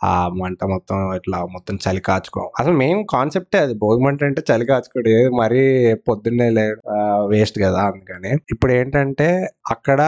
ఆ 0.00 0.10
మంట 0.38 0.60
మొత్తం 0.72 0.98
ఇట్లా 1.16 1.38
మొత్తం 1.54 1.74
చలి 1.84 2.00
కాచుకోం 2.08 2.48
అసలు 2.60 2.74
మేము 2.82 3.00
కాన్సెప్టే 3.12 3.58
అది. 3.58 3.74
భోగి 3.82 4.00
మంట 4.04 4.24
అంటే 4.28 4.42
చలి 4.50 4.64
కాచుకోడు. 4.70 5.12
మరీ 5.40 5.62
పొద్దున్నే 6.08 6.48
లే 6.50 6.64
వేస్ట్ 7.32 7.58
కదా 7.64 7.80
అందుకని. 7.90 8.32
ఇప్పుడు 8.54 8.72
ఏంటంటే 8.72 9.28
అక్కడ 9.70 10.00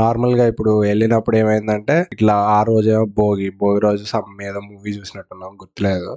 నార్మల్గా 0.00 0.46
ఇప్పుడు 0.52 0.72
వెళ్ళినప్పుడు 0.84 1.38
ఏమైందంటే 1.42 1.96
ఇట్లా 2.14 2.36
ఆ 2.52 2.60
రోజేమో 2.70 3.04
భోగి 3.20 3.48
భోగి 3.62 3.80
రోజు 3.86 4.04
సమ్ 4.14 4.30
మీద 4.42 4.56
మూవీ 4.68 4.92
చూసినట్టున్నాం. 4.98 5.52
గుర్తులేదు. 5.62 6.10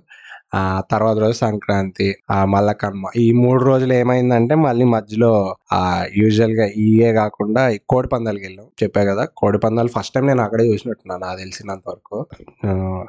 ఆ 0.52 0.62
తర్వాత 0.92 1.18
రోజు 1.18 1.36
సంక్రాంతి 1.42 2.06
ఆ 2.30 2.38
మళ్ళా 2.46 2.74
కనుమ 2.76 3.10
ఈ 3.18 3.34
మూడు 3.42 3.62
రోజులు 3.64 3.94
ఏమైందంటే 3.94 4.56
మళ్ళీ 4.66 4.86
మధ్యలో 4.94 5.32
ఆ 5.74 5.82
యూజువల్గా 6.18 6.66
ఇయే 6.84 7.10
కాకుండా 7.14 7.64
ఈ 7.70 7.80
కోడి 7.88 8.08
పందాలకి 8.08 8.46
వెళ్ళాం. 8.48 8.68
చెప్పా 8.82 9.02
కదా 9.10 9.24
కోడి 9.36 9.60
పందాలు 9.60 9.92
ఫస్ట్ 9.96 10.14
టైం 10.16 10.26
నేను 10.26 10.44
అక్కడే 10.46 10.66
చూసినట్టున్నాను 10.72 11.22
నాకు 11.26 11.40
తెలిసినంత 11.44 11.86
వరకు. 11.90 12.18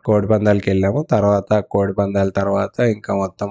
కోడి 0.07 0.29
పందాలకి 0.33 0.69
వెళ్ళాము. 0.73 1.01
తర్వాత 1.15 1.37
కోడి 1.75 1.95
పందాల 2.01 2.31
తర్వాత 2.41 2.77
ఇంకా 2.97 3.15
మొత్తం 3.23 3.51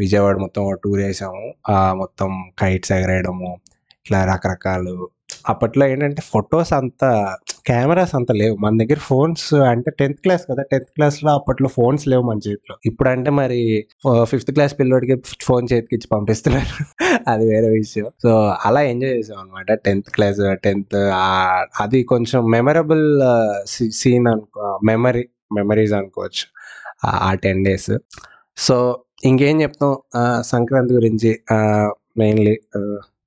విజయవాడ 0.00 0.36
మొత్తం 0.44 0.64
టూర్ 0.84 1.00
వేసాము 1.00 1.44
ఆ 1.70 1.78
మొత్తం 2.02 2.30
కైట్స్ 2.60 2.92
ఎగరేయడము 2.92 3.50
ఇట్లా 3.98 4.20
రకరకాలు 4.30 4.96
అప్పట్లో 5.48 5.86
ఏంటంటే 5.86 6.22
ఫొటోస్ 6.22 6.72
అంత 6.72 7.36
కెమెరాస్ 7.66 8.14
అంత 8.14 8.32
లేవు. 8.32 8.56
మన 8.56 8.76
దగ్గర 8.76 8.94
ఫోన్స్ 8.94 9.54
అంటే 9.54 9.90
టెన్త్ 9.90 10.20
క్లాస్ 10.20 10.42
కదా 10.50 10.62
టెన్త్ 10.62 10.88
క్లాస్లో 10.94 11.30
అప్పట్లో 11.30 11.68
ఫోన్స్ 11.68 12.08
లేవు 12.08 12.22
మన 12.22 12.36
చేతిలో. 12.36 12.76
ఇప్పుడు 12.86 13.08
అంటే 13.08 13.30
మరి 13.30 13.86
ఫిఫ్త్ 14.24 14.52
క్లాస్ 14.52 14.78
పిల్లోడికి 14.78 15.22
ఫోన్ 15.42 15.68
చేతికి 15.72 15.96
ఇచ్చి 15.96 16.08
పంపిస్తున్నారు. 16.12 16.84
అది 17.30 17.48
వేరే 17.48 17.68
విషయం. 17.68 18.06
సో 18.22 18.54
అలా 18.64 18.80
ఎంజాయ్ 18.80 19.12
చేసాం 19.12 19.38
అనమాట 19.38 19.72
టెన్త్ 19.72 20.10
క్లాస్ 20.10 20.56
టెన్త్ 20.56 20.96
అది 21.82 22.02
కొంచెం 22.02 22.50
మెమరబుల్ 22.50 23.22
సీన్ 23.92 24.26
అనుకో 24.26 24.80
మెమరీ 24.84 25.28
మెమరీస్ 25.56 25.92
అనుకోవచ్చు 25.92 26.46
ఆ- 27.04 27.34
టెన్ 27.34 27.64
డేస్. 27.64 27.98
సో 28.56 29.00
ఇంకేం 29.24 29.62
చెప్తాం? 29.62 29.96
సంక్రాంతి 30.40 30.94
గురించి 30.94 31.40
మెయిన్లీ 32.18 32.60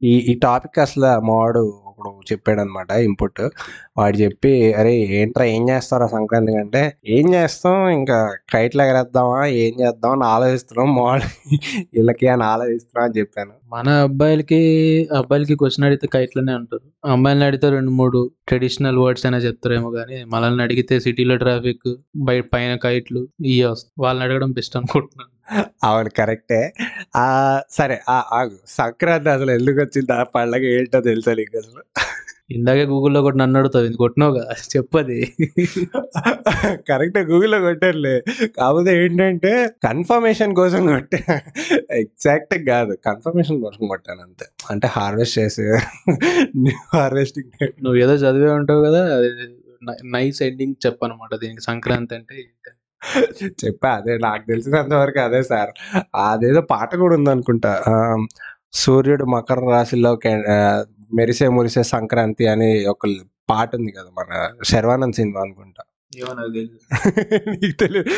ఈ 0.03 0.17
ఈ 0.17 0.39
టాపిక్ 0.39 0.79
అసలు 0.79 1.19
మావాడు 1.19 1.80
ఒకడు 1.91 2.09
చెప్పాడు 2.31 2.61
అనమాట 2.61 2.87
వాడు 3.97 4.17
చెప్పి 4.17 4.73
అరే 4.73 4.93
ఏంట్రా 4.97 5.45
ఏం 5.45 5.69
చేస్తారా 5.69 6.07
సంక్రాంతి 6.07 6.55
అంటే 6.55 6.97
ఏం 7.07 7.33
చేస్తాం 7.33 7.89
ఇంకా 7.89 8.17
కైట్లు 8.53 8.81
ఎగరేద్దామా 8.81 9.45
ఏం 9.45 9.73
చేద్దాం 9.81 10.11
అని 10.11 10.23
ఆలోచిస్తున్నాం 10.23 10.95
మోడల్ 10.95 11.29
వీళ్ళకి 11.93 12.27
అని 12.27 12.43
ఆలోచిస్తున్నాం 12.43 13.09
అని 13.09 13.19
చెప్పాను. 13.19 13.51
మన 13.73 13.89
అబ్బాయిలకి 13.89 14.61
అబ్బాయిలకి 15.17 15.55
క్వశ్చన్ 15.55 15.85
అడిగితే 15.85 16.07
కైట్లనే 16.07 16.51
అంటారు. 16.53 17.11
అమ్మాయిలని 17.11 17.45
అడిగితే 17.45 17.69
రెండు 17.69 17.91
మూడు 17.91 18.31
ట్రెడిషనల్ 18.47 18.97
వర్డ్స్ 18.97 19.25
అయినా 19.25 19.37
చెప్తారేమో 19.37 19.91
కానీ 19.91 20.23
మనల్ని 20.27 20.63
అడిగితే 20.63 20.99
సిటీలో 20.99 21.37
ట్రాఫిక్ 21.37 21.95
బయట 22.17 22.45
పైన 22.53 22.75
కైట్లు 22.75 23.27
ఇవి 23.45 23.63
వస్తాయి. 23.63 23.93
వాళ్ళని 23.99 24.25
అడగడం 24.25 24.51
బెస్ట్ 24.51 24.77
అనుకుంటున్నాను. 24.77 25.40
అవును 25.83 26.09
కరెక్టే. 26.17 26.59
ఆ 27.17 27.25
సరే 27.71 27.95
ఆ 28.09 28.17
ఆగు 28.31 28.57
సంక్రాంతి 28.73 29.29
అసలు 29.29 29.51
ఎందుకు 29.57 29.79
వచ్చింది? 29.83 30.11
ఆ 30.13 30.23
పండగ 30.35 30.63
ఏంటో 30.75 30.99
తెలుసా 31.09 31.33
నీకు 31.39 31.55
అసలు? 31.61 31.81
ఇందాకే 32.55 32.83
గూగుల్లో 32.91 33.19
కూడా 33.25 33.37
నన్ను 33.41 33.57
అడుగుతావు 33.59 33.85
ఇది 33.89 33.97
కొట్టినావు 34.01 34.33
కదా 34.37 34.53
చెప్పది 34.73 35.17
కరెక్ట్ 36.89 37.19
గూగుల్లో 37.29 37.59
కొట్టారులే. 37.65 38.15
కాకపోతే 38.57 38.91
ఏంటంటే 39.01 39.51
కన్ఫర్మేషన్ 39.85 40.53
కోసం 40.59 40.81
కొట్టా 40.89 41.19
ఎగ్జాక్ట్ 42.01 42.55
కాదు 42.69 42.93
కన్ఫర్మేషన్ 43.07 43.59
కోసం 43.65 43.83
కొట్టాను 43.93 44.21
అంతే. 44.27 44.47
అంటే 44.71 44.87
హార్వెస్ట్ 44.97 45.35
చేసి 45.39 45.65
హార్వెస్టింగ్ 46.95 47.51
నువ్వు 47.85 47.97
ఏదో 48.05 48.15
చదివే 48.25 48.51
ఉంటావు 48.59 48.83
కదా 48.87 49.03
నైస్ 50.15 50.41
ఎండింగ్ 50.47 50.75
చెప్పనమాట. 50.85 51.33
దీనికి 51.43 51.63
సంక్రాంతి 51.69 52.15
అంటే 52.19 52.35
ఏంటి. 52.41 52.71
చెప్పా 53.43 53.89
అదే 53.89 54.17
నాకు 54.17 54.47
తెలిసినంత 54.47 54.93
వరకు 54.93 55.19
అదే 55.19 55.43
సార్. 55.43 55.69
అదేదో 56.15 56.61
పాట 56.61 56.95
కూడా 56.95 57.15
ఉందనుకుంటా. 57.15 57.83
ఆ, 57.87 58.25
సూర్యుడు 58.73 59.25
మకర 59.25 59.59
రాశిలో 59.59 60.15
కె- 60.15 60.43
మెరిసే 61.13 61.47
మురిసే 61.47 61.83
సంక్రాంతి 61.83 62.47
అని 62.47 62.85
ఒక 62.85 62.97
పాట 63.49 63.75
ఉంది 63.75 63.91
కదా 63.91 64.09
మన 64.19 64.49
శర్వానంద్ 64.63 65.15
సినిమా 65.15 65.41
అనుకుంటా. 65.41 65.83
నీకు 67.47 67.77
తెలియదు 67.79 68.09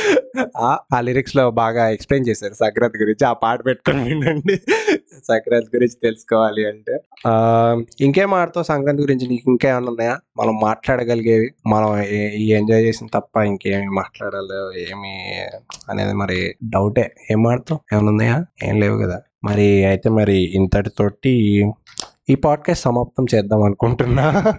ఆ- 0.57 0.99
లిరిక్స్లో 0.99 1.51
బాగా 1.51 1.89
ఎక్స్ప్లెయిన్ 1.89 2.27
చేశారు 2.27 2.53
సంక్రాంతి 2.53 2.97
గురించి. 2.97 3.27
ఆ 3.27 3.33
పాట 3.33 3.65
పెట్టుకుని 3.65 4.03
వినండి. 4.03 4.55
సంక్రాంతి 5.27 5.67
గురించి 5.75 5.97
తెలుసుకోవాలి 6.03 6.65
అంటే. 6.67 6.97
ఇంకేం 8.01 8.33
ఆడతావు 8.33 8.63
సంక్రాంతి 8.63 9.01
గురించి 9.01 9.27
నీకు 9.27 9.43
ఇంకేమైనా 9.47 9.87
ఉన్నాయా? 9.87 10.19
మనం 10.37 10.59
మాట్లాడగలిగేవి 10.61 11.51
మనం 11.67 12.01
ఈ 12.33 12.47
ఎంజాయ్ 12.47 12.83
చేసిన 12.83 13.07
తప్ప 13.13 13.37
ఇంకేమి 13.37 13.89
మాట్లాడాలి 13.89 14.81
ఏమి 14.81 15.13
అనేది 15.89 16.13
మరి 16.13 16.55
డౌటే 16.63 17.15
ఏం. 17.31 17.47
ఆడతావు 17.47 17.95
ఏమైనా 17.95 18.09
ఉన్నాయా? 18.09 18.45
ఏం 18.63 18.79
లేవు 18.79 18.97
కదా. 18.97 19.21
మరి 19.43 19.85
అయితే 19.85 20.09
మరి 20.09 20.37
ఇంతటితోటి 20.55 21.63
ఈ 22.29 22.35
పాడ్కాస్ట్ 22.35 22.83
సమాప్తం 22.83 23.25
చేద్దాం 23.35 23.63
అనుకుంటున్నా. 23.63 24.53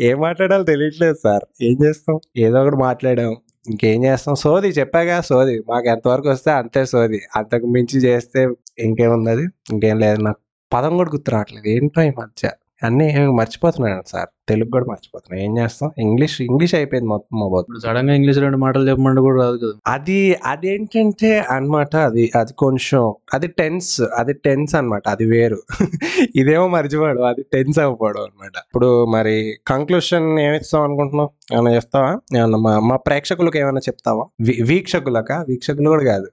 ఏం 0.00 0.20
మాట్లాడాలో 0.20 0.64
తెలియట్లేదు 0.64 1.16
సార్. 1.22 1.64
ఏం 1.64 1.76
చేస్తాం? 1.84 2.20
ఏదో 2.36 2.62
ఒకటి 2.62 2.76
మాట్లాడాం. 2.76 3.36
ఇంకేం 3.68 4.04
చేస్తాం? 4.04 4.34
సోది 4.34 4.68
చెప్పాగా 4.68 5.20
సోది. 5.20 5.62
మాకు 5.68 5.86
ఎంతవరకు 5.86 6.28
వస్తే 6.28 6.50
అంతే 6.50 6.84
సోది. 6.84 7.20
అంతకు 7.36 7.66
మించి 7.66 8.00
చేస్తే 8.00 8.48
ఇంకేముంది 8.78 9.30
అది? 9.30 9.42
ఇంకేం 9.72 9.98
లేదు. 9.98 10.22
నాకు 10.22 10.38
పదం 10.72 10.96
కూడా 10.96 11.10
గుర్తు 11.10 11.30
రావట్లేదు. 11.30 11.68
ఏంటో 11.68 12.02
ఈ 12.02 12.10
మధ్య. 12.18 12.50
అన్నీ 12.82 13.26
మర్చిపోతున్నాను 13.26 14.02
సార్. 14.06 14.28
తెలుగు 14.48 14.70
కూడా 14.70 14.86
మర్చిపోతున్నాను 14.90 15.42
ఏం 15.46 15.52
చేస్తాం? 15.58 15.88
ఇంగ్లీష్ 15.98 16.36
ఇంగ్లీష్ 16.42 16.74
అయిపోయింది 16.74 17.08
మొత్తం 17.08 17.34
మా 17.40 17.46
బతుకు. 17.46 17.68
ఇప్పుడు 17.68 17.82
సడన్గా 17.86 18.14
ఇంగ్లీష్ 18.14 18.38
రెండు 18.38 18.56
మాటలు 18.56 18.84
చెప్పమంటే 18.90 19.20
కూడా 19.20 19.38
రాదు 19.44 19.56
కదా. 19.56 19.74
అది 19.86 20.18
అదేంటంటే 20.46 21.30
అన్నమాట 21.50 21.96
అది 22.08 22.24
అది 22.34 22.52
కొంచెం 22.58 23.02
అది 23.34 23.48
టెన్స్ 23.58 23.90
అది 24.16 24.32
టెన్స్ 24.44 24.74
అన్నమాట 24.74 25.02
అది 25.08 25.24
వేరు. 25.26 25.58
ఇదేమో 26.36 26.66
మర్చిపోవడం 26.68 27.24
అది 27.24 27.42
టెన్స్ 27.52 27.78
అవ్వడం 27.78 28.22
అన్నమాట. 28.22 28.56
ఇప్పుడు 28.68 28.90
మరి 29.06 29.34
కంక్లూషన్ 29.66 30.38
ఏమిస్తాం 30.38 30.82
అనుకుంటున్నావు? 30.82 31.30
ఏమైనా 31.54 31.74
చెప్తావా? 31.76 32.10
ఏమన్నా 32.36 32.58
మా 32.58 32.78
మా 32.80 32.96
ప్రేక్షకులకు 33.06 33.58
ఏమైనా 33.58 33.80
చెప్తావా? 33.88 34.24
వీక్షకులకా? 34.62 35.44
వీక్షకులు 35.48 35.88
కూడా 35.90 36.04
కాదు. 36.04 36.28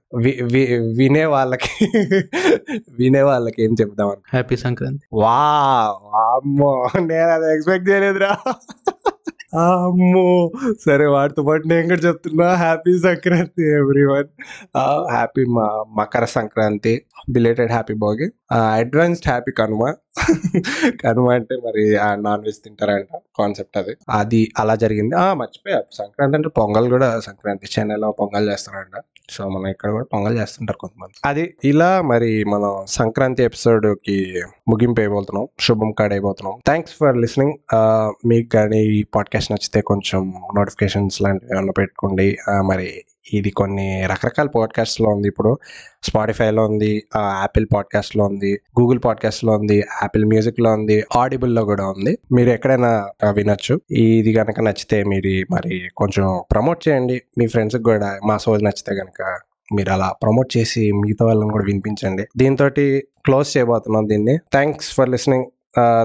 వినే 0.98 1.24
వాళ్ళకి 1.26 1.70
వినే 2.98 3.22
వాళ్ళకి 3.22 3.58
ఏం 3.62 3.72
చెప్దాం 3.80 4.08
అనుకో 4.08 4.28
హ్యాపీ 4.32 4.56
సంక్రాంతి. 4.56 5.04
వా 5.12 5.36
అమ్మో! 6.26 6.70
నేను 7.02 7.30
అది 7.30 7.46
ఎక్స్పెక్ట్ 7.54 7.88
చేయలేదురా 8.06 8.36
అమ్మో. 9.56 10.52
సరే 10.86 11.06
వాటితో 11.06 11.42
పాటు 11.42 11.68
నేను 11.68 11.88
కూడా 11.88 12.00
చెప్తున్నా. 12.00 12.54
హ్యాపీ 12.54 12.98
సంక్రాంతి 12.98 13.74
ఎవ్రీవన్ 13.74 14.28
హ్యాపీ 15.10 15.44
మా 15.44 15.84
Makar 15.96 16.24
Sankranti 16.24 17.02
belated 17.30 17.70
happy 17.70 17.94
Bhogi. 17.94 18.32
Advanced 18.72 19.28
happy 19.28 19.52
Kanuma. 19.52 19.94
Kanuma 21.02 21.28
అంటే 21.28 21.56
మరి 21.56 21.98
నాన్ 22.22 22.40
వెజ్ 22.40 22.56
తింటారంట 22.56 23.16
కాన్సెప్ట్ 23.38 23.78
అది. 23.78 23.96
అది 24.10 24.52
అలా 24.58 24.74
జరిగింది. 24.74 25.16
ఆ 25.16 25.34
మర్చిపోయా. 25.34 25.82
సంక్రాంతి 25.92 26.36
అంటే 26.36 26.48
పొంగల్ 26.48 26.88
కూడా 26.90 27.20
సంక్రాంతి 27.20 27.68
చెన్నైలో 27.78 28.10
పొంగల్ 28.12 28.50
చేస్తారంట. 28.50 29.02
సో 29.30 29.48
మనం 29.48 29.66
ఇక్కడ 29.66 29.90
కూడా 29.90 30.04
పొంగల్ 30.04 30.38
చేస్తుంటారు 30.38 30.78
కొంతమంది. 30.78 31.14
అది 31.24 31.54
ఇలా 31.64 32.02
మరి 32.02 32.44
మనం 32.44 32.72
సంక్రాంతి 32.86 33.42
ఎపిసోడ్కి 33.42 34.42
ముగింపు 34.68 35.00
అయిపోతున్నాం 35.00 35.48
శుభం 35.60 35.92
కాడ్ 35.92 36.12
అయిపోతున్నాం 36.12 36.58
థ్యాంక్స్ 36.66 36.92
ఫర్ 37.00 37.16
లిసనింగ్ 37.16 37.52
మీకు 38.26 38.48
కానీ 38.48 38.78
ఈ 38.78 39.02
పాడ్కాస్ట్ 39.14 39.52
నచ్చితే 39.52 39.80
కొంచెం 39.80 40.32
నోటిఫికేషన్స్ 40.56 41.22
లాంటివి 41.22 41.56
ఏమైనా 41.56 41.72
పెట్టుకోండి. 41.72 42.38
మరి 42.66 43.04
ఇది 43.32 43.50
కొన్ని 43.50 44.06
రకరకాల 44.06 44.46
పాడ్కాస్ట్లో 44.46 45.10
ఉంది 45.10 45.28
ఇప్పుడు. 45.28 45.58
స్పాటిఫైలో 46.02 46.64
ఉంది 46.64 47.04
యాపిల్ 47.16 47.66
పాడ్కాస్ట్లో 47.74 48.24
ఉంది 48.24 48.60
గూగుల్ 48.80 49.00
పాడ్కాస్ట్లో 49.04 49.52
ఉంది 49.52 49.76
యాపిల్ 49.76 50.24
మ్యూజిక్లో 50.24 50.72
ఉంది 50.72 51.04
ఆడిబుల్లో 51.16 51.64
కూడా 51.64 51.86
ఉంది. 51.86 52.18
మీరు 52.32 52.50
ఎక్కడైనా 52.50 53.08
వినొచ్చు. 53.30 53.80
ఇది 53.90 54.34
కనుక 54.34 54.60
నచ్చితే 54.60 55.04
మీరు 55.04 55.54
మరి 55.54 55.88
కొంచెం 55.96 56.42
ప్రమోట్ 56.50 56.88
చేయండి. 56.88 57.22
మీ 57.38 57.46
ఫ్రెండ్స్కి 57.46 57.82
కూడా 57.82 58.20
మా 58.26 58.36
సోజ్ 58.36 58.64
నచ్చితే 58.64 58.94
కనుక 58.94 59.38
మీరు 59.76 59.90
అలా 59.90 60.14
ప్రమోట్ 60.22 60.56
చేసి 60.56 60.92
మిగతా 60.92 61.26
వాళ్ళని 61.26 61.50
కూడా 61.50 61.64
వినిపించండి. 61.64 62.24
దీంతో 62.36 62.68
క్లోజ్ 63.24 63.56
చేయబోతున్నాం 63.56 64.08
దీన్ని. 64.08 64.36
Thanks 64.36 64.94
for 64.94 65.08
listening 65.08 65.44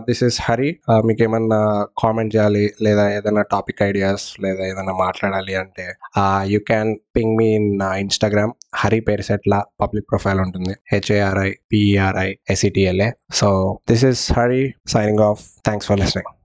this 0.08 0.24
is 0.24 0.38
Hari 0.42 0.70
మీకు 1.08 1.24
ఏమన్నా 1.24 1.60
కామెంట్ 2.04 2.34
చేయాలి? 2.36 2.64
లేదా 2.82 3.04
ఏదైనా 3.18 3.44
టాపిక్ 3.54 3.82
ఐడియాస్ 3.84 4.26
లేదా 4.44 4.64
ఏదైనా 4.72 4.96
మాట్లాడాలి 5.04 5.56
అంటే 5.56 5.86
you 6.54 6.60
can 6.70 6.92
ping 7.18 7.36
me 7.38 7.48
in 7.56 7.70
Instagram 8.04 8.54
Hari 8.76 9.00
పేరు 9.00 9.22
సెట్ల 9.22 9.64
పబ్లిక్ 9.82 10.08
ప్రొఫైల్ 10.10 10.42
ఉంటుంది. 10.46 10.76
H A R I 10.94 11.50
P E R I 11.74 12.30
S E T L A 12.50 13.10
so 13.42 13.50
this 13.92 14.06
is 14.12 14.24
Hari 14.40 14.64
signing 14.88 15.24
off 15.30 15.44
thanks 15.66 15.88
for 15.88 16.00
listening 16.00 16.32